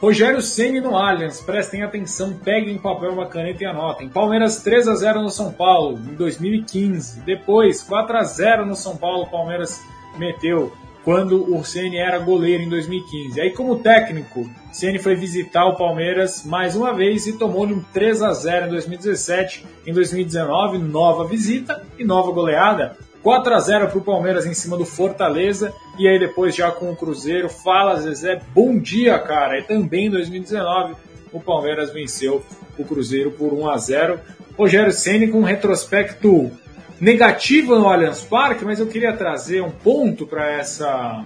[0.00, 4.10] Rogério Ceni no Allianz, prestem atenção, peguem papel, uma caneta e anotem.
[4.10, 7.20] Palmeiras 3 a 0 no São Paulo em 2015.
[7.20, 9.80] Depois 4 a 0 no São Paulo, Palmeiras
[10.18, 10.70] meteu
[11.02, 13.40] quando o Ceni era goleiro em 2015.
[13.40, 18.22] Aí como técnico, Ceni foi visitar o Palmeiras mais uma vez e tomou-lhe um 3
[18.22, 19.64] a 0 em 2017.
[19.86, 22.98] Em 2019, nova visita e nova goleada.
[23.22, 25.72] 4 a 0 para o Palmeiras em cima do Fortaleza.
[25.98, 27.48] E aí depois já com o Cruzeiro.
[27.48, 29.58] Fala, Zezé, bom dia, cara.
[29.58, 30.94] E também em 2019
[31.32, 32.44] o Palmeiras venceu
[32.78, 34.20] o Cruzeiro por 1 a 0
[34.56, 36.50] Rogério Ceni com um retrospecto
[36.98, 41.24] negativo no Allianz Parque, mas eu queria trazer um ponto para essa,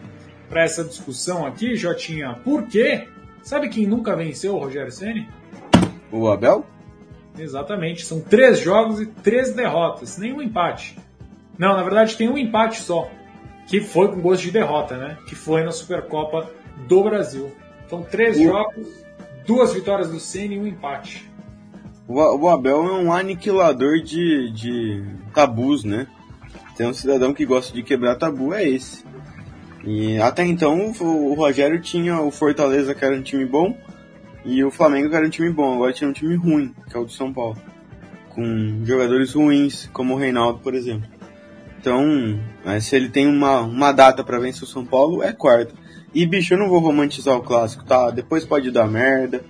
[0.48, 2.36] para essa discussão aqui, Jotinha.
[2.42, 3.06] Por quê?
[3.42, 5.28] Sabe quem nunca venceu o Rogério Ceni?
[6.10, 6.66] O Abel?
[7.38, 8.04] Exatamente.
[8.04, 10.98] São três jogos e três derrotas, nenhum empate.
[11.56, 13.08] Não, na verdade tem um empate só,
[13.70, 15.16] que foi com gosto de derrota, né?
[15.26, 16.50] Que foi na Supercopa
[16.88, 17.52] do Brasil.
[17.86, 18.42] Então, três o...
[18.42, 18.88] jogos,
[19.46, 21.30] duas vitórias do Ceni e um empate.
[22.08, 26.08] O Abel é um aniquilador de, de tabus, né?
[26.76, 29.04] Tem um cidadão que gosta de quebrar tabu, é esse.
[29.84, 33.78] E até então o Rogério tinha o Fortaleza, que era um time bom,
[34.44, 35.74] e o Flamengo, que era um time bom.
[35.74, 37.56] Agora tinha um time ruim, que é o do São Paulo.
[38.30, 41.19] Com jogadores ruins, como o Reinaldo, por exemplo.
[41.80, 42.38] Então,
[42.78, 45.74] se ele tem uma, uma data para vencer o São Paulo, é quarta.
[46.14, 48.10] E bicho, eu não vou romantizar o clássico, tá?
[48.10, 49.42] Depois pode dar merda.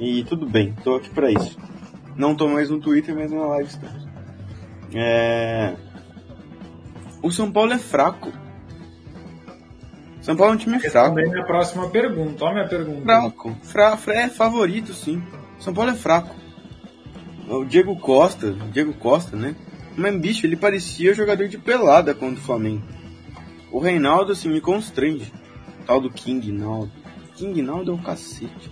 [0.00, 1.56] E tudo bem, tô aqui para isso.
[2.16, 4.06] Não tô mais no Twitter, mas na live estamos.
[4.92, 5.74] É...
[7.22, 8.32] O São Paulo é fraco.
[10.20, 11.14] São Paulo é um time fraco.
[11.14, 12.44] Também a próxima pergunta.
[12.44, 13.02] Olha a minha pergunta.
[13.02, 13.56] Fraco.
[13.62, 15.22] Fra, fra, é favorito, sim.
[15.60, 16.34] São Paulo é fraco.
[17.48, 19.54] O Diego Costa, Diego Costa, né?
[19.96, 22.82] Mas, bicho, ele parecia jogador de pelada contra o Flamengo.
[23.72, 25.32] O Reinaldo, assim, me constrange.
[25.86, 26.92] Tal do King Naldo.
[27.34, 28.70] King Naldo é um cacete.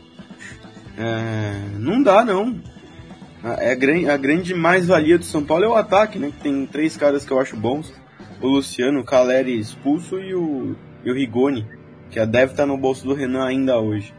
[0.99, 2.61] É, não dá, não.
[3.59, 6.33] É a, a grande mais-valia do São Paulo é o ataque, né?
[6.43, 7.93] Tem três caras que eu acho bons.
[8.41, 11.67] O Luciano, o Caleri expulso e o, e o Rigoni,
[12.11, 14.15] que deve estar no bolso do Renan ainda hoje.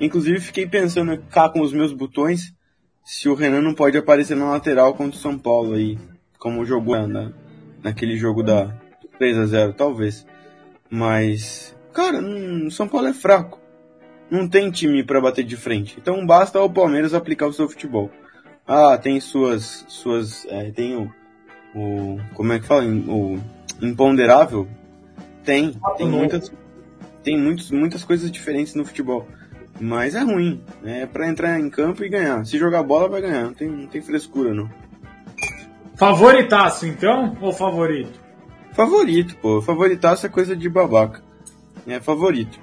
[0.00, 2.54] Inclusive, fiquei pensando cá com os meus botões
[3.04, 5.98] se o Renan não pode aparecer na lateral contra o São Paulo aí
[6.44, 7.32] como jogou na,
[7.82, 8.76] naquele jogo da
[9.18, 10.26] 3 a 0 talvez.
[10.90, 13.58] Mas, cara, o São Paulo é fraco.
[14.30, 15.96] Não tem time para bater de frente.
[15.98, 18.10] Então basta o Palmeiras aplicar o seu futebol.
[18.66, 19.86] Ah, tem suas.
[19.88, 21.10] suas é, tem o,
[21.74, 22.20] o.
[22.34, 22.84] Como é que fala?
[22.84, 23.40] O
[23.80, 24.68] imponderável?
[25.42, 25.74] Tem.
[25.96, 26.52] Tem muitas.
[27.22, 29.26] tem muitos, muitas coisas diferentes no futebol.
[29.80, 30.62] Mas é ruim.
[30.84, 32.44] É para entrar em campo e ganhar.
[32.44, 33.44] Se jogar bola, vai ganhar.
[33.44, 34.68] Não tem, não tem frescura, não.
[35.96, 37.36] Favoritaço, então?
[37.40, 38.20] Ou favorito?
[38.72, 39.62] Favorito, pô.
[39.62, 41.22] Favoritaço é coisa de babaca.
[41.86, 42.58] É favorito.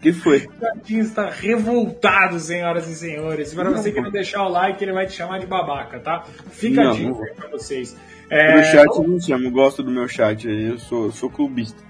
[0.00, 0.46] que foi?
[0.46, 3.52] O Gatinho está revoltado, senhoras e senhores.
[3.52, 6.24] Para você que não deixar o like, ele vai te chamar de babaca, tá?
[6.50, 7.96] Fica não, a dica aí pra vocês.
[8.30, 8.58] É...
[8.58, 11.82] O chat não chama, eu gosto do meu chat, eu sou, sou clubista.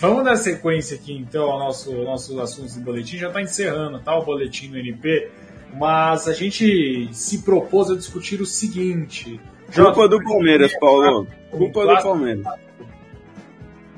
[0.00, 3.18] Vamos dar sequência aqui, então, ao nosso, nossos assuntos do boletim.
[3.18, 4.18] Já está encerrando, tá?
[4.18, 5.30] O boletim do NP.
[5.72, 9.40] Mas a gente se propôs a discutir o seguinte.
[9.74, 11.26] Culpa do Palmeiras, Paulo.
[11.50, 12.46] Culpa do Palmeiras.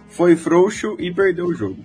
[0.09, 1.83] Foi frouxo e perdeu o jogo.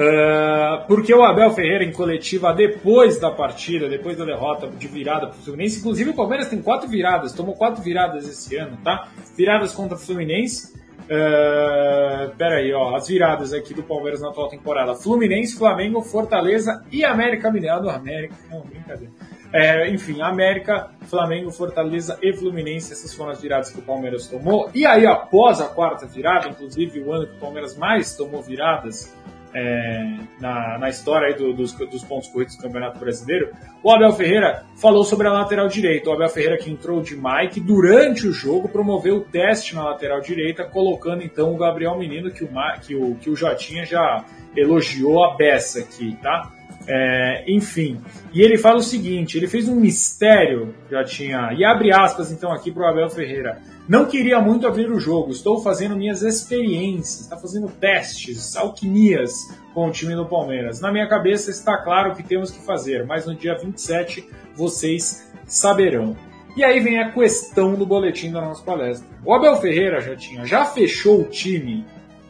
[0.00, 5.26] Uh, porque o Abel Ferreira, em coletiva, depois da partida, depois da derrota de virada
[5.26, 9.08] para o Fluminense, inclusive o Palmeiras tem quatro viradas, tomou quatro viradas esse ano, tá?
[9.36, 10.79] Viradas contra o Fluminense.
[11.10, 17.04] Uh, peraí, ó, as viradas aqui do Palmeiras na atual temporada: Fluminense, Flamengo, Fortaleza e
[17.04, 17.90] América Mineiro.
[17.90, 19.12] América, não, brincadeira.
[19.52, 24.70] É, enfim, América, Flamengo, Fortaleza e Fluminense, essas foram as viradas que o Palmeiras tomou.
[24.72, 29.12] E aí, após a quarta virada, inclusive o ano que o Palmeiras mais tomou viradas,
[29.54, 33.50] é, na, na história do, dos, dos pontos corridos do Campeonato Brasileiro,
[33.82, 36.10] o Abel Ferreira falou sobre a lateral direita.
[36.10, 40.20] O Abel Ferreira que entrou de Mike durante o jogo promoveu o teste na lateral
[40.20, 42.48] direita, colocando então o Gabriel Menino, que o,
[42.80, 44.24] que o, que o Jotinha já
[44.56, 46.50] elogiou a beça aqui, tá?
[46.92, 48.00] É, enfim,
[48.34, 52.50] e ele fala o seguinte: ele fez um mistério, já tinha, e abre aspas então
[52.50, 53.62] aqui para o Abel Ferreira.
[53.88, 59.32] Não queria muito abrir o jogo, estou fazendo minhas experiências, está fazendo testes, alquimias
[59.72, 60.80] com o time do Palmeiras.
[60.80, 65.30] Na minha cabeça está claro o que temos que fazer, mas no dia 27 vocês
[65.46, 66.16] saberão.
[66.56, 69.06] E aí vem a questão do boletim da nossa palestra.
[69.24, 71.84] O Abel Ferreira já tinha, já fechou o time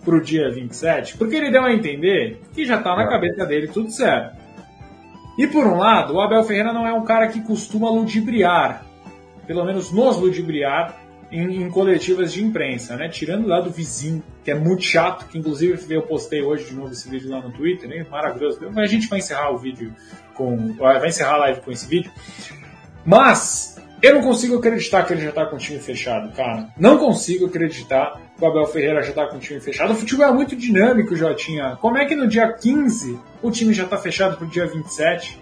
[0.05, 3.69] para o dia 27, porque ele deu a entender que já está na cabeça dele
[3.69, 4.40] tudo certo.
[5.41, 8.85] E por um lado, o Abel Ferreira não é um cara que costuma ludibriar,
[9.47, 11.01] pelo menos nos ludibriar,
[11.33, 13.09] em, em, coletivas de imprensa, né?
[13.09, 16.93] Tirando lá do vizinho, que é muito chato, que inclusive eu postei hoje de novo
[16.93, 18.05] esse vídeo lá no Twitter, né?
[18.11, 18.61] Maravilhoso.
[18.67, 19.95] Mas a gente vai encerrar o vídeo
[20.35, 20.75] com.
[20.75, 22.13] Vai encerrar a live com esse vídeo.
[23.03, 26.69] Mas eu não consigo acreditar que ele já tá com o time fechado, cara.
[26.79, 29.93] Não consigo acreditar o Abel Ferreira já tá com o time fechado.
[29.93, 31.77] O futebol é muito dinâmico, já tinha.
[31.77, 35.39] Como é que no dia 15 o time já tá fechado pro dia 27?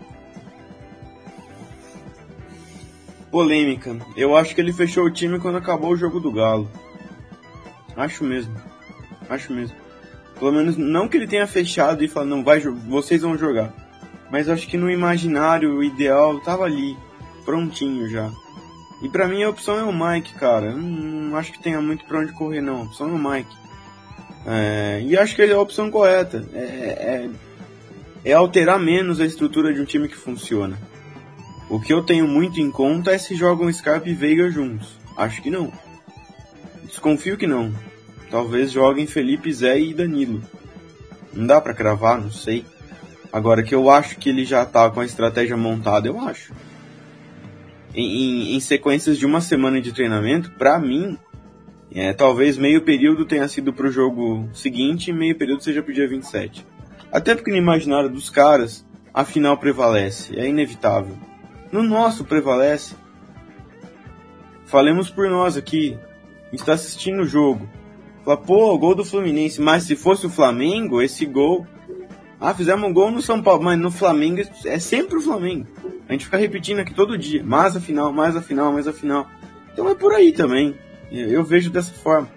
[3.31, 3.97] Polêmica.
[4.17, 6.69] Eu acho que ele fechou o time quando acabou o jogo do Galo.
[7.97, 8.55] Acho mesmo.
[9.29, 9.77] Acho mesmo.
[10.39, 13.73] Pelo menos não que ele tenha fechado e falado, não, vai, vocês vão jogar.
[14.31, 16.97] Mas acho que no imaginário ideal tava ali,
[17.45, 18.31] prontinho já.
[19.03, 20.73] E para mim a opção é o Mike, cara.
[20.75, 22.81] Não, acho que tenha muito pra onde correr, não.
[22.81, 23.57] A opção é o Mike.
[24.47, 26.45] É, e acho que é a opção correta.
[26.53, 27.31] É, é,
[28.25, 30.79] é alterar menos a estrutura de um time que funciona.
[31.69, 34.99] O que eu tenho muito em conta é se jogam Scarpa e Veiga juntos.
[35.17, 35.73] Acho que não.
[36.85, 37.73] Desconfio que não.
[38.31, 40.43] Talvez joguem Felipe, Zé e Danilo.
[41.33, 42.65] Não dá para cravar, não sei.
[43.33, 46.53] Agora que eu acho que ele já tá com a estratégia montada, eu acho.
[47.95, 51.19] Em, em, sequências de uma semana de treinamento, para mim,
[51.93, 56.07] é, talvez meio período tenha sido pro jogo seguinte e meio período seja pro dia
[56.07, 56.67] 27.
[57.11, 61.17] Até porque no imaginário dos caras, a final prevalece, é inevitável.
[61.73, 62.95] No nosso prevalece.
[64.67, 65.99] Falemos por nós aqui.
[66.53, 67.69] Está assistindo o jogo.
[68.25, 69.61] Fala, pô, gol do Fluminense.
[69.61, 71.67] Mas se fosse o Flamengo, esse gol.
[72.41, 75.67] Ah, fizemos um gol no São Paulo, mas no Flamengo é sempre o Flamengo.
[76.09, 77.43] A gente fica repetindo aqui todo dia.
[77.43, 79.29] Mais a final, mais a final, mais a final.
[79.73, 80.75] Então é por aí também.
[81.11, 82.29] Eu vejo dessa forma.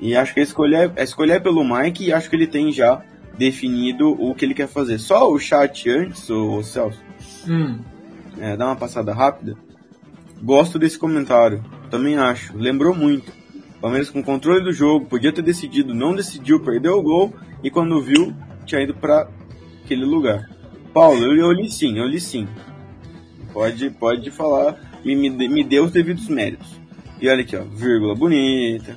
[0.00, 2.72] E acho que a escolher, a escolher é pelo Mike e acho que ele tem
[2.72, 3.02] já
[3.36, 4.98] definido o que ele quer fazer.
[4.98, 7.00] Só o chat antes, o Celso.
[7.48, 7.78] Hum
[8.40, 9.56] é, dar uma passada rápida.
[10.42, 12.56] Gosto desse comentário, também acho.
[12.56, 13.32] Lembrou muito.
[13.80, 18.00] Palmeiras com controle do jogo, podia ter decidido, não decidiu, perdeu o gol e quando
[18.00, 18.34] viu,
[18.68, 19.28] tinha ido para
[19.84, 20.48] aquele lugar.
[20.92, 22.46] Paulo, eu, eu li sim, eu li sim.
[23.52, 26.78] Pode, pode falar e me, me deu os devidos méritos.
[27.20, 28.96] E olha aqui, ó, vírgula bonita,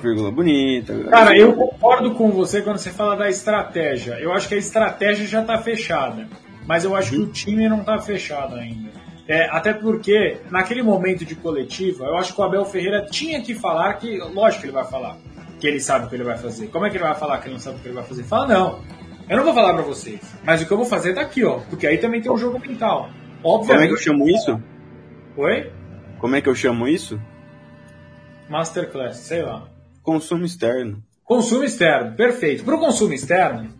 [0.00, 0.96] vírgula bonita.
[1.04, 4.14] Cara, eu concordo com você quando você fala da estratégia.
[4.20, 6.28] Eu acho que a estratégia já está fechada
[6.70, 8.90] mas eu acho que o time não está fechado ainda.
[9.26, 13.56] É, até porque, naquele momento de coletiva, eu acho que o Abel Ferreira tinha que
[13.56, 15.16] falar que, lógico que ele vai falar,
[15.60, 16.68] que ele sabe o que ele vai fazer.
[16.68, 18.24] Como é que ele vai falar que ele não sabe o que ele vai fazer?
[18.24, 18.82] Fala, não,
[19.28, 21.60] eu não vou falar para vocês, mas o que eu vou fazer tá aqui, ó,
[21.68, 23.10] porque aí também tem um jogo mental.
[23.44, 23.66] Obviamente.
[23.68, 24.62] Como é que eu chamo isso?
[25.36, 25.72] Oi?
[26.18, 27.20] Como é que eu chamo isso?
[28.48, 29.68] Masterclass, sei lá.
[30.02, 31.02] Consumo externo.
[31.22, 32.64] Consumo externo, perfeito.
[32.64, 33.79] Para o consumo externo,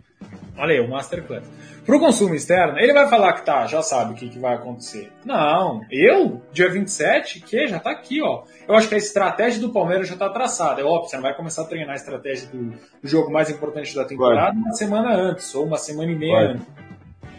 [0.61, 1.43] olha aí, o Masterclass.
[1.85, 4.55] Para o consumo externo, ele vai falar que tá, já sabe o que, que vai
[4.55, 5.11] acontecer.
[5.25, 8.43] Não, eu, dia 27, que já tá aqui, ó.
[8.67, 10.79] Eu acho que a estratégia do Palmeiras já tá traçada.
[10.79, 12.69] É óbvio, você não vai começar a treinar a estratégia do,
[13.01, 16.67] do jogo mais importante da temporada uma semana antes, ou uma semana e meia antes.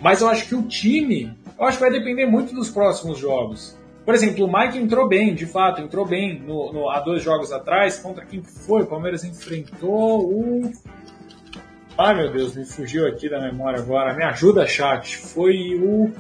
[0.00, 3.78] Mas eu acho que o time, eu acho que vai depender muito dos próximos jogos.
[4.04, 7.52] Por exemplo, o Mike entrou bem, de fato, entrou bem no, no, há dois jogos
[7.52, 7.98] atrás.
[7.98, 8.82] Contra quem foi?
[8.82, 10.72] O Palmeiras enfrentou o.
[12.02, 14.12] Ai meu Deus, me fugiu aqui da memória agora.
[14.12, 15.18] Me ajuda, chat.
[15.18, 16.10] Foi o.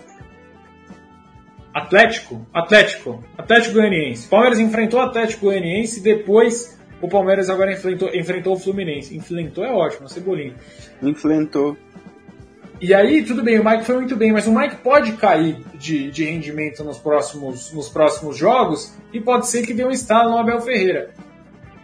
[1.74, 2.46] Atlético.
[2.54, 3.24] Atlético.
[3.36, 4.28] Atlético Goianiense.
[4.28, 9.16] Palmeiras enfrentou o Atlético Goianiense e depois o Palmeiras agora enfrentou, enfrentou o Fluminense.
[9.16, 10.54] Enfrentou é ótimo, Cebolinha.
[11.02, 11.76] Enfrentou.
[12.80, 16.12] E aí, tudo bem, o Mike foi muito bem, mas o Mike pode cair de,
[16.12, 20.38] de rendimento nos próximos, nos próximos jogos e pode ser que dê um estalo no
[20.38, 21.10] Abel Ferreira.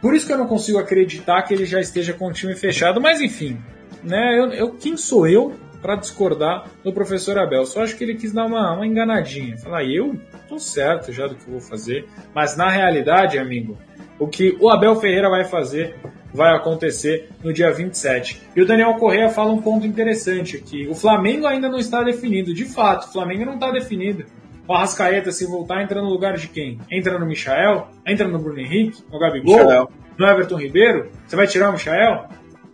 [0.01, 3.01] Por isso que eu não consigo acreditar que ele já esteja com o time fechado,
[3.01, 3.59] mas enfim,
[4.03, 4.39] né?
[4.39, 7.65] Eu, eu quem sou eu para discordar do professor Abel?
[7.65, 9.57] Só acho que ele quis dar uma, uma enganadinha.
[9.59, 10.19] Falar, eu
[10.49, 13.79] tô certo já do que eu vou fazer, mas na realidade, amigo,
[14.19, 15.97] o que o Abel Ferreira vai fazer
[16.33, 18.43] vai acontecer no dia 27.
[18.55, 20.87] E o Daniel Correa fala um ponto interessante aqui.
[20.89, 22.53] O Flamengo ainda não está definido.
[22.53, 24.25] De fato, o Flamengo não está definido.
[24.67, 26.79] O Arrascaeta, se voltar, entra no lugar de quem?
[26.91, 27.89] Entra no Michael?
[28.07, 29.03] Entra no Bruno Henrique?
[29.11, 29.57] No Gabigol?
[29.57, 29.91] Michael.
[30.19, 31.11] No Everton Ribeiro?
[31.27, 32.29] Você vai tirar o Michael?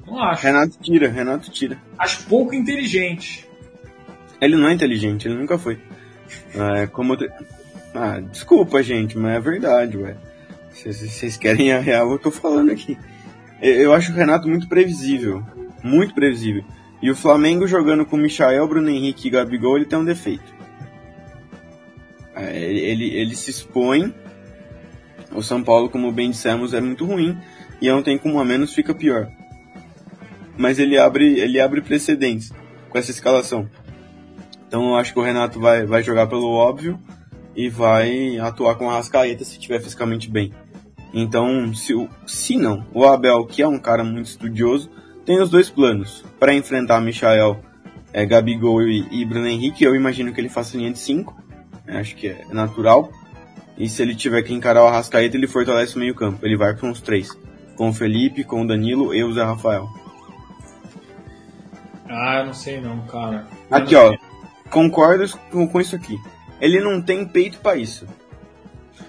[0.07, 0.42] Não acho.
[0.42, 1.78] Renato tira, Renato tira.
[1.98, 3.48] Acho pouco inteligente.
[4.40, 5.78] Ele não é inteligente, ele nunca foi.
[6.55, 7.16] É, como...
[7.94, 10.16] Ah, desculpa, gente, mas é verdade, ué.
[10.70, 12.98] Vocês querem a real, eu tô falando aqui.
[13.62, 15.42] Eu acho o Renato muito previsível.
[15.82, 16.64] Muito previsível.
[17.00, 20.52] E o Flamengo jogando com Michael, Bruno Henrique e Gabigol, ele tem um defeito.
[22.34, 24.12] É, ele, ele se expõe.
[25.32, 27.38] O São Paulo, como bem dissemos, é muito ruim.
[27.80, 29.30] E ontem com um a menos fica pior.
[30.57, 32.52] Mas ele abre, ele abre precedentes
[32.88, 33.68] com essa escalação.
[34.68, 37.00] Então eu acho que o Renato vai, vai jogar pelo óbvio
[37.57, 40.52] e vai atuar com a Rascaeta se estiver fisicamente bem.
[41.12, 41.92] Então, se,
[42.26, 44.90] se não, o Abel, que é um cara muito estudioso,
[45.24, 46.24] tem os dois planos.
[46.40, 47.61] Para enfrentar Michael,
[48.12, 51.34] é, Gabigol e, e Bruno Henrique, eu imagino que ele faça linha de 5.
[51.86, 53.12] Né, acho que é natural.
[53.78, 56.44] E se ele tiver que encarar o Arrascaeta, ele fortalece o meio campo.
[56.44, 57.28] Ele vai com os três.
[57.76, 59.88] Com o Felipe, com o Danilo e o Zé Rafael.
[62.15, 63.47] Ah, eu não sei não, cara.
[63.71, 64.17] aqui, ó.
[64.71, 66.19] Concordo com, com isso aqui.
[66.61, 68.07] Ele não tem peito para isso.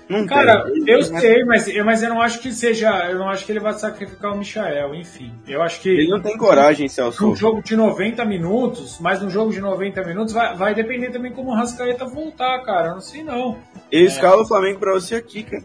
[0.08, 0.84] Não Cara, tem.
[0.88, 2.90] eu sei, mas, mas eu não acho que seja.
[3.10, 5.34] Eu não acho que ele vai sacrificar o Michael, enfim.
[5.48, 5.90] Eu acho que.
[5.90, 7.28] Ele não tem coragem, Celso.
[7.28, 11.32] Um jogo de 90 minutos, mas num jogo de 90 minutos vai, vai depender também
[11.32, 12.90] como o Rascaeta voltar, cara.
[12.90, 13.58] Eu não sei não.
[13.92, 14.04] Eu é.
[14.04, 15.64] escalo o Flamengo pra você aqui, cara.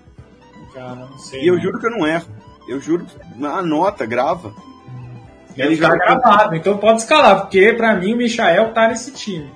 [0.73, 1.43] Cara, não sei.
[1.43, 2.29] E eu juro que eu não erro.
[2.67, 3.07] Eu juro.
[3.43, 4.55] Anota, grava.
[5.57, 9.51] Ele já gravado, então pode escalar, porque pra mim o Michael tá nesse time.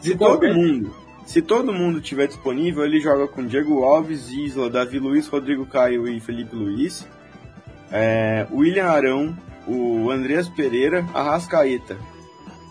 [0.00, 0.94] De todo mundo
[1.26, 6.06] se todo mundo tiver disponível, ele joga com Diego Alves, Isla, Davi Luiz, Rodrigo Caio
[6.06, 7.06] e Felipe Luiz,
[7.90, 9.36] é, William Arão,
[9.66, 11.96] o Andreas Pereira, Arrascaeta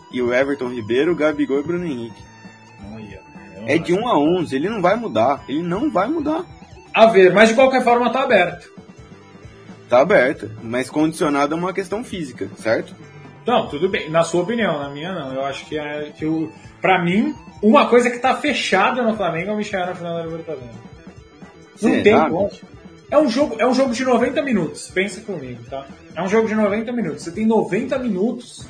[0.10, 2.24] e o Everton Ribeiro, Gabigol e Bruno Henrique.
[3.68, 6.46] é de 1 a 11, ele não vai mudar, ele não vai mudar.
[6.94, 8.72] A ver, mas de qualquer forma tá aberto.
[9.90, 12.96] Tá aberto, mas condicionado a uma questão física, certo?
[13.46, 14.10] Não, tudo bem.
[14.10, 15.34] Na sua opinião, na minha não.
[15.34, 19.52] Eu acho que, é, que o, pra mim, uma coisa que tá fechada no Flamengo
[19.52, 20.76] é o Michel na final da Libertadores.
[21.82, 22.52] Não Sim, tem como.
[23.12, 25.86] É um, jogo, é um jogo de 90 minutos, pensa comigo, tá?
[26.16, 27.24] É um jogo de 90 minutos.
[27.24, 28.68] Você tem 90 minutos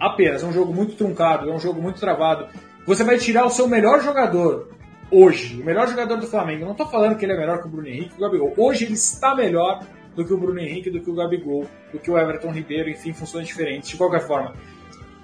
[0.00, 0.42] apenas.
[0.42, 2.48] É um jogo muito truncado, é um jogo muito travado.
[2.86, 4.70] Você vai tirar o seu melhor jogador
[5.10, 6.62] hoje, o melhor jogador do Flamengo.
[6.62, 8.52] Eu não tô falando que ele é melhor que o Bruno Henrique e o Gabigol.
[8.56, 9.80] Hoje ele está melhor
[10.14, 13.12] do que o Bruno Henrique, do que o Gabigol, do que o Everton Ribeiro, enfim,
[13.12, 13.90] funções diferentes.
[13.90, 14.54] De qualquer forma,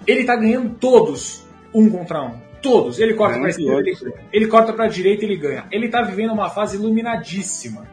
[0.06, 2.46] ele tá ganhando todos um contra um.
[2.62, 2.98] Todos.
[2.98, 5.66] Ele corta para esquerda, ele, ele corta para direita, ele ganha.
[5.70, 7.86] Ele tá vivendo uma fase iluminadíssima.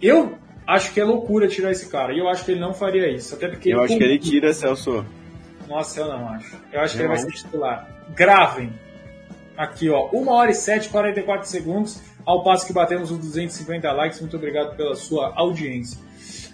[0.00, 2.12] Eu acho que é loucura tirar esse cara.
[2.12, 3.34] E eu acho que ele não faria isso.
[3.34, 5.04] Até porque eu acho que ele tira, Celso.
[5.66, 6.56] Nossa, eu não acho.
[6.72, 7.88] Eu acho que ele vai ser titular.
[8.14, 8.72] Gravem.
[9.56, 10.08] Aqui, ó.
[10.12, 12.00] 1 hora e 7, 44 segundos.
[12.24, 14.20] Ao passo que batemos os 250 likes.
[14.20, 15.98] Muito obrigado pela sua audiência.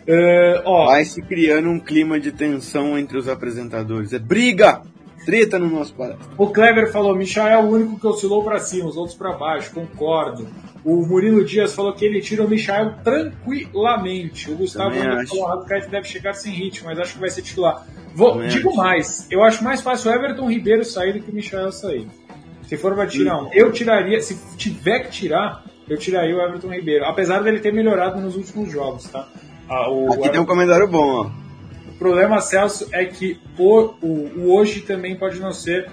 [0.07, 4.13] Uh, ó, vai se criando um clima de tensão entre os apresentadores.
[4.13, 4.83] É briga!
[5.25, 6.27] treta no nosso palestra.
[6.37, 9.73] O Kleber falou: Michel é o único que oscilou para cima, os outros para baixo.
[9.73, 10.47] Concordo.
[10.85, 14.51] O Murilo Dias falou que ele tira o Michael tranquilamente.
[14.51, 17.87] O Gustavo falou que deve chegar sem ritmo, mas acho que vai ser titular.
[18.15, 21.73] Vou, digo mais, eu acho mais fácil o Everton Ribeiro sair do que o Michael
[21.73, 22.07] sair.
[22.75, 26.73] Se for para tirar um, eu tiraria, se tiver que tirar, eu tiraria o Everton
[26.73, 29.29] Ribeiro, apesar dele ter melhorado nos últimos jogos, tá?
[29.69, 31.31] Ah, o, Aqui tem um comentário bom, ó.
[31.89, 35.89] O problema, Celso, é que o, o, o hoje também pode não ser,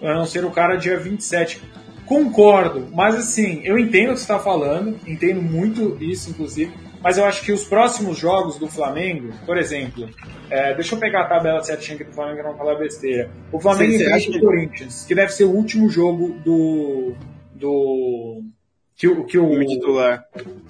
[0.00, 1.60] não ser o cara dia 27.
[2.06, 6.72] Concordo, mas assim, eu entendo o que você está falando, entendo muito isso, inclusive,
[7.02, 10.08] mas eu acho que os próximos jogos do Flamengo, por exemplo,
[10.48, 13.30] é, deixa eu pegar a tabela certinha aqui do Flamengo para não falar besteira.
[13.50, 17.14] O Flamengo enfrenta o Corinthians, que deve ser o último jogo do.
[17.54, 18.42] do
[18.94, 20.24] que, o, que o titular.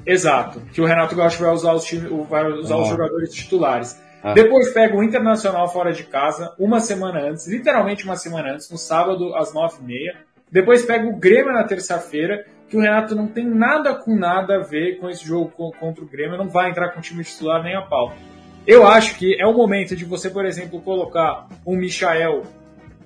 [0.07, 2.83] Exato, que o Renato Gaúcho vai usar os, time, vai usar ah.
[2.83, 4.01] os jogadores titulares.
[4.23, 4.33] Ah.
[4.33, 8.79] Depois pega o Internacional fora de casa, uma semana antes, literalmente uma semana antes, no
[8.79, 10.17] sábado às nove e meia.
[10.51, 14.61] Depois pega o Grêmio na terça-feira, que o Renato não tem nada com nada a
[14.61, 17.77] ver com esse jogo contra o Grêmio, não vai entrar com o time titular nem
[17.77, 18.15] a pau.
[18.67, 22.45] Eu acho que é o momento de você, por exemplo, colocar um Michael,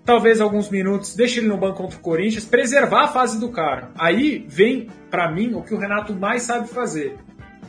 [0.05, 3.91] talvez alguns minutos, deixa ele no banco contra o Corinthians, preservar a fase do cara.
[3.99, 7.17] Aí vem, para mim, o que o Renato mais sabe fazer,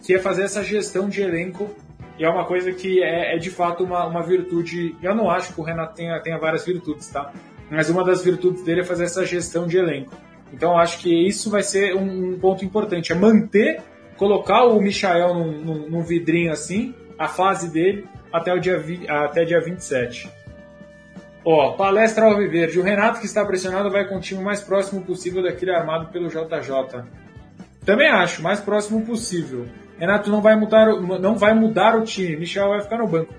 [0.05, 1.75] que é fazer essa gestão de elenco
[2.19, 4.95] e é uma coisa que é, é de fato uma, uma, virtude.
[5.01, 7.33] Eu não acho que o Renato tenha, tenha várias virtudes, tá?
[7.71, 10.13] Mas uma das virtudes dele é fazer essa gestão de elenco.
[10.53, 13.81] Então acho que isso vai ser um, um ponto importante, é manter,
[14.15, 19.07] colocar o Michael num, num, num, vidrinho assim, a fase dele, até o dia, vi,
[19.09, 20.29] até dia 27.
[21.45, 22.79] Ó, palestra Alviverde.
[22.79, 26.27] O Renato que está pressionado vai com o time mais próximo possível daquele armado pelo
[26.27, 27.03] JJ.
[27.85, 29.65] Também acho, mais próximo possível.
[29.97, 32.35] Renato não vai mudar, não vai mudar o time.
[32.35, 33.33] Michel vai ficar no banco.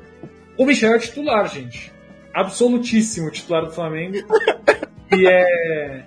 [0.56, 1.92] O Michel é titular, gente.
[2.32, 4.16] Absolutíssimo titular do Flamengo.
[5.12, 6.04] e é.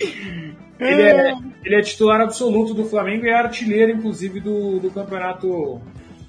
[0.00, 5.80] Ele é, ele é titular absoluto do Flamengo e é artilheiro, inclusive, do, do campeonato.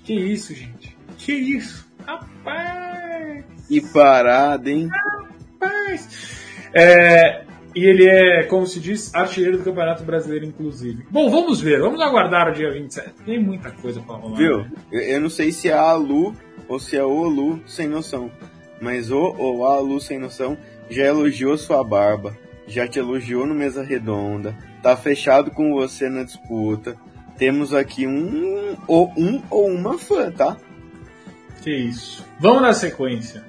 [0.04, 0.98] Que isso, gente?
[1.18, 1.90] Que isso?
[2.06, 3.46] Rapaz!
[3.70, 4.90] E parada, hein?
[4.90, 6.42] Rapaz!
[6.74, 11.06] É, e ele é, como se diz, artilheiro do Campeonato Brasileiro, inclusive.
[11.10, 13.14] Bom, vamos ver, vamos aguardar o dia 27.
[13.26, 14.38] Tem muita coisa pra rolar.
[14.38, 14.66] Viu?
[14.92, 16.36] Eu, eu não sei se é a Lu
[16.68, 18.30] ou se é o Lu sem noção.
[18.82, 20.58] Mas o ou a Lu sem noção
[20.90, 22.36] já elogiou sua barba,
[22.72, 26.96] já te elogiou no Mesa Redonda, tá fechado com você na disputa.
[27.38, 30.58] Temos aqui um ou um ou uma fã, tá?
[31.62, 32.26] Que isso.
[32.40, 33.44] Vamos na sequência.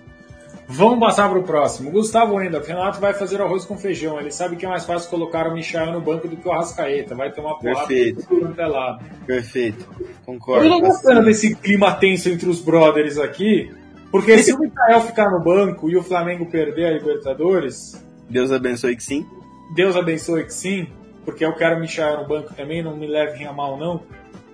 [0.68, 1.90] Vamos passar para o próximo.
[1.90, 2.62] Gustavo Wendel.
[2.62, 4.18] Renato vai fazer arroz com feijão.
[4.18, 7.14] Ele sabe que é mais fácil colocar o Michel no banco do que o Arrascaeta.
[7.14, 8.26] Vai tomar porrada Perfeito.
[8.56, 9.04] lado.
[9.26, 9.86] Perfeito.
[10.24, 10.64] Concordo.
[10.64, 13.70] Eu tô gostando desse clima tenso entre os brothers aqui.
[14.10, 18.02] Porque se o Michael ficar no banco e o Flamengo perder a Libertadores.
[18.28, 19.26] Deus abençoe que sim.
[19.74, 20.86] Deus abençoe que sim.
[21.24, 24.02] Porque eu quero o Michel no banco também, não me levem a mal, não.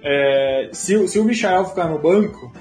[0.03, 2.53] É, se, se o Michel ficar no banco,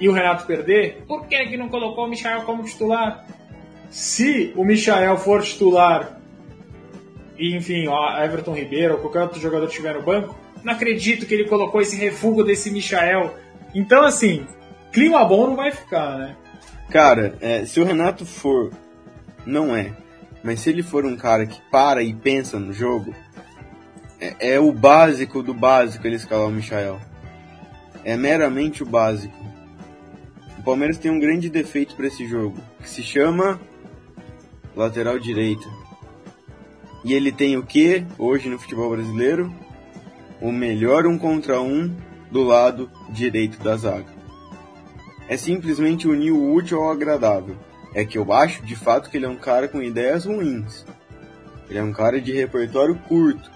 [0.00, 3.24] e o Renato perder, por que, que não colocou o Michael como titular?
[3.90, 6.20] Se o Michael for titular
[7.38, 11.34] e, enfim, ó, Everton Ribeiro ou qualquer outro jogador estiver no banco, não acredito que
[11.34, 13.34] ele colocou esse refúgio desse Michael.
[13.74, 14.46] Então, assim,
[14.92, 16.36] clima bom não vai ficar, né?
[16.90, 18.70] Cara, é, se o Renato for,
[19.46, 19.92] não é.
[20.42, 23.14] Mas se ele for um cara que para e pensa no jogo,
[24.20, 27.00] é, é o básico do básico ele escalar o Michael.
[28.04, 29.44] É meramente o básico.
[30.64, 33.60] Palmeiras tem um grande defeito para esse jogo, que se chama
[34.74, 35.68] lateral direita.
[37.04, 39.52] E ele tem o que hoje no futebol brasileiro?
[40.40, 41.94] O melhor um contra um
[42.30, 44.12] do lado direito da zaga.
[45.28, 47.56] É simplesmente unir o útil ao agradável.
[47.94, 50.84] É que eu acho de fato que ele é um cara com ideias ruins.
[51.70, 53.50] Ele é um cara de repertório curto.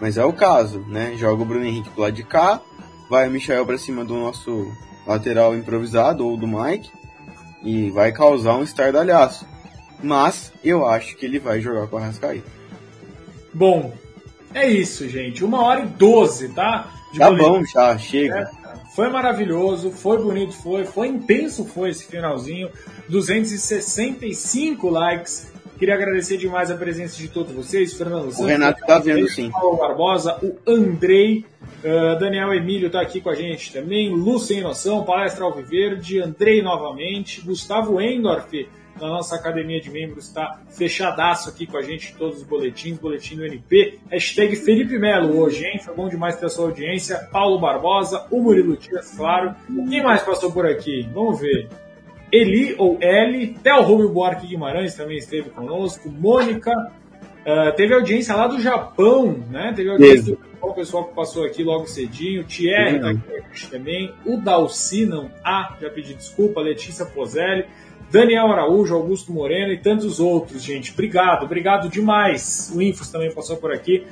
[0.00, 1.14] Mas é o caso, né?
[1.16, 2.60] Joga o Bruno Henrique pro lado de cá,
[3.08, 4.70] vai o Michel pra cima do nosso
[5.06, 6.90] lateral improvisado ou do Mike
[7.62, 9.46] e vai causar um estardalhaço.
[10.02, 12.50] Mas eu acho que ele vai jogar com a Rascaíta.
[13.54, 13.94] Bom,
[14.52, 15.44] é isso, gente.
[15.44, 16.90] Uma hora e doze, tá?
[17.12, 18.50] De tá bom, já, chega.
[18.96, 22.70] Foi maravilhoso, foi bonito, foi, foi intenso, foi esse finalzinho.
[23.10, 25.52] 265 likes.
[25.78, 28.38] Queria agradecer demais a presença de todos vocês, Fernando Santos.
[28.38, 29.50] O Renato tá vendo sim.
[29.50, 31.44] Paulo Barbosa, o Andrei,
[31.84, 36.62] Uh, Daniel Emílio está aqui com a gente também, Lu Sem Noção, Palestra Alviverde, Andrei
[36.62, 38.66] novamente, Gustavo Endorf,
[38.98, 43.36] da nossa academia de membros, está fechadaço aqui com a gente todos os boletins, boletim
[43.36, 45.78] do NP, hashtag Felipe Melo hoje, hein?
[45.78, 49.54] Foi bom demais ter a sua audiência, Paulo Barbosa, o Murilo Dias, claro.
[49.88, 51.08] Quem mais passou por aqui?
[51.12, 51.68] Vamos ver.
[52.32, 58.46] Eli ou Eli, Theo Rubio Buarque Guimarães também esteve conosco, Mônica, uh, teve audiência lá
[58.46, 59.72] do Japão, né?
[59.74, 64.36] Teve audiência do o pessoal que passou aqui logo cedinho, Thierry tá aqui também, o
[64.36, 67.66] Dalcinan A, já pedi desculpa, Letícia Pozelli,
[68.10, 70.92] Daniel Araújo, Augusto Moreno e tantos outros, gente.
[70.92, 72.72] Obrigado, obrigado demais.
[72.74, 74.04] O Infos também passou por aqui.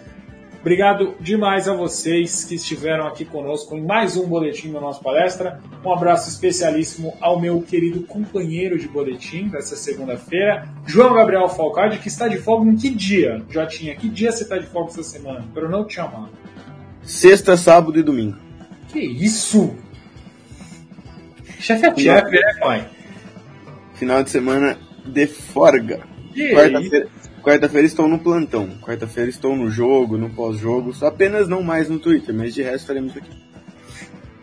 [0.64, 5.60] Obrigado demais a vocês que estiveram aqui conosco em mais um boletim da nossa palestra.
[5.84, 12.08] Um abraço especialíssimo ao meu querido companheiro de boletim dessa segunda-feira, João Gabriel Falcade, que
[12.08, 13.42] está de folga em que dia?
[13.50, 13.94] Já tinha.
[13.94, 15.44] Que dia você está de folga essa semana?
[15.52, 16.30] Para eu não te chamar.
[17.02, 18.38] Sexta, sábado e domingo.
[18.88, 19.76] Que isso?
[21.60, 22.88] Chefe é chefe, né, pai?
[23.94, 26.00] Final de semana de forga.
[26.34, 27.08] Quarta-feira
[27.42, 28.68] quarta estou no plantão.
[28.80, 30.92] Quarta-feira estou no jogo, no pós-jogo.
[30.92, 33.30] Só apenas não mais no Twitter, mas de resto estaremos aqui.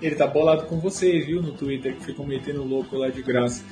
[0.01, 3.63] Ele tá bolado com vocês, viu, no Twitter, que ficam metendo louco lá de graça.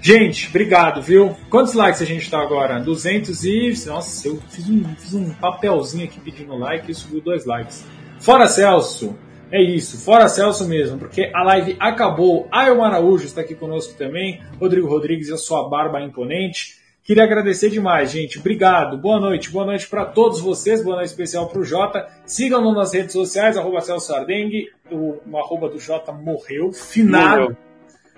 [0.00, 1.36] Gente, obrigado, viu?
[1.48, 2.80] Quantos likes a gente tá agora?
[2.80, 3.72] 200 e...
[3.86, 7.84] Nossa, eu fiz um, fiz um papelzinho aqui pedindo like e subiu dois likes.
[8.18, 9.16] Fora Celso!
[9.52, 12.48] É isso, fora Celso mesmo, porque a live acabou.
[12.50, 16.80] Ayo Araújo está aqui conosco também, Rodrigo Rodrigues e a sua barba imponente.
[17.04, 18.38] Queria agradecer demais, gente.
[18.38, 18.96] Obrigado.
[18.96, 19.50] Boa noite.
[19.50, 20.82] Boa noite para todos vocês.
[20.82, 22.08] Boa noite especial para o Jota.
[22.24, 24.70] Sigam-nos nas redes sociais, arroba Celso Ardengue.
[24.90, 26.72] O, o arroba do Jota morreu.
[26.72, 27.40] Finado.
[27.42, 27.56] Morreu.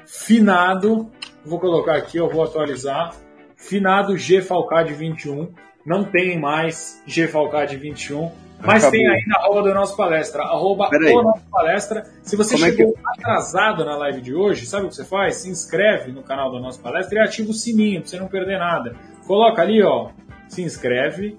[0.06, 1.10] Finado.
[1.44, 3.16] Vou colocar aqui, eu vou atualizar.
[3.56, 5.52] Finado G Falcade 21.
[5.84, 8.30] Não tem mais G Falcade 21.
[8.64, 8.98] Mas Acabou.
[8.98, 12.04] tem aí na arroba do nosso palestra, arroba o nosso palestra.
[12.22, 13.20] Se você Como chegou é que...
[13.20, 15.36] atrasado na live de hoje, sabe o que você faz?
[15.36, 18.58] Se inscreve no canal do nosso palestra e ativa o sininho para você não perder
[18.58, 18.96] nada.
[19.26, 20.08] Coloca ali, ó,
[20.48, 21.38] se inscreve.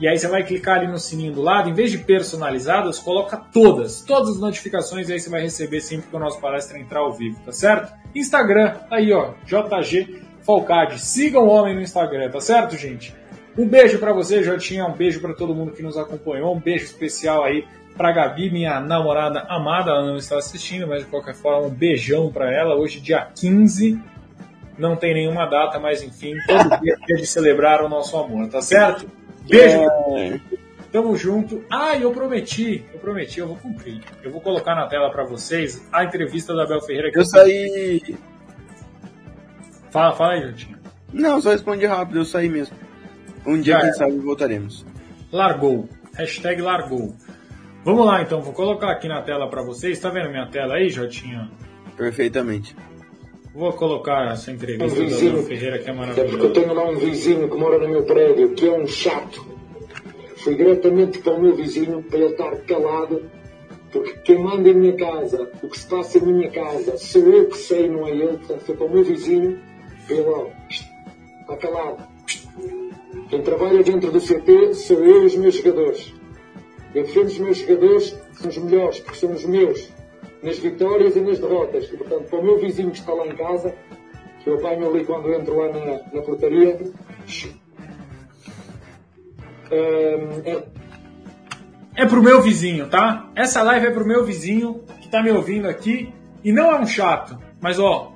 [0.00, 3.36] E aí você vai clicar ali no sininho do lado, em vez de personalizadas, coloca
[3.36, 7.00] todas, todas as notificações e aí você vai receber sempre que o nosso palestra entrar
[7.00, 7.92] ao vivo, tá certo?
[8.14, 11.00] Instagram, aí ó, JG Falcade.
[11.00, 13.12] Sigam o homem no Instagram, tá certo, gente?
[13.58, 14.86] Um beijo para você, Jotinha.
[14.86, 16.54] Um beijo para todo mundo que nos acompanhou.
[16.54, 17.66] Um beijo especial aí
[17.96, 19.90] para Gabi, minha namorada amada.
[19.90, 22.76] Ela não está assistindo, mas de qualquer forma, um beijão para ela.
[22.76, 24.00] Hoje, dia 15.
[24.78, 28.62] Não tem nenhuma data, mas enfim, todo dia é de celebrar o nosso amor, tá
[28.62, 29.10] certo?
[29.50, 29.80] Beijo.
[30.16, 30.40] É.
[30.92, 31.64] Tamo junto.
[31.68, 34.00] Ah, eu prometi, eu prometi, eu vou cumprir.
[34.22, 37.10] Eu vou colocar na tela para vocês a entrevista da Bel Ferreira.
[37.10, 38.16] Que eu, eu saí.
[39.90, 40.78] Fala, fala aí, Jotinho.
[41.12, 42.87] Não, só respondi rápido, eu saí mesmo.
[43.48, 44.84] Um dia, quem sabe, voltaremos.
[45.32, 45.88] Largou.
[46.14, 47.14] Hashtag largou.
[47.82, 48.42] Vamos lá, então.
[48.42, 49.96] Vou colocar aqui na tela para vocês.
[49.96, 51.50] Está vendo minha tela aí, Jotinha?
[51.96, 52.76] Perfeitamente.
[53.54, 56.28] Vou colocar essa entrevista um vizinho, do Ferreira, que é maravilhoso.
[56.28, 58.86] É porque eu tenho lá um vizinho que mora no meu prédio, que é um
[58.86, 59.46] chato.
[60.36, 63.30] Fui diretamente para o meu vizinho para ele estar calado,
[63.90, 67.48] porque quem manda em minha casa, o que se passa em minha casa, sou eu
[67.48, 68.36] que sei, não é ele.
[68.36, 69.58] Portanto, foi para o meu vizinho,
[70.06, 70.52] para ele,
[71.40, 72.06] está calado.
[73.28, 76.14] Quem trabalha dentro do CP sou eu e os meus jogadores.
[76.94, 79.92] Eu defendo os meus jogadores, são os melhores, porque são os meus,
[80.42, 81.84] nas vitórias e nas derrotas.
[81.84, 83.74] E, portanto, para o meu vizinho que está lá em casa,
[84.40, 86.80] que eu apanho ali quando entro lá na, na portaria,
[89.70, 90.62] é...
[91.96, 93.30] é pro meu vizinho, tá?
[93.36, 96.86] Essa live é pro meu vizinho que tá me ouvindo aqui e não é um
[96.86, 98.14] chato, mas ó,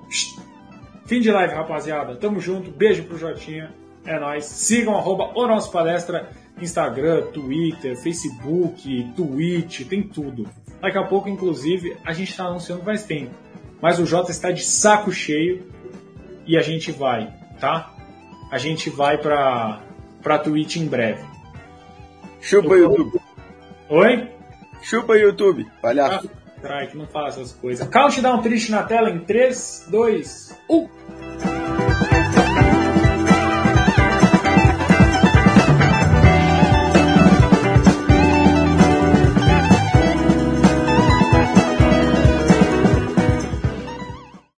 [1.04, 2.16] fim de live, rapaziada.
[2.16, 3.81] Tamo junto, beijo pro Jotinha.
[4.04, 4.44] É nóis.
[4.44, 6.30] Sigam arroba o nosso palestra,
[6.60, 10.48] Instagram, Twitter, Facebook, Twitch, tem tudo.
[10.80, 13.32] Daqui a pouco, inclusive, a gente está anunciando faz tempo.
[13.80, 15.66] Mas o Jota está de saco cheio
[16.46, 17.94] e a gente vai, tá?
[18.50, 19.80] A gente vai pra,
[20.22, 21.24] pra Twitch em breve.
[22.40, 22.90] Chupa Eu...
[22.90, 23.20] YouTube.
[23.88, 24.28] Oi?
[24.82, 26.28] Chupa YouTube, palhaço.
[26.64, 27.86] Ah, que não fala essas coisas.
[27.88, 30.88] Countdown triste na tela em 3, 2, 1.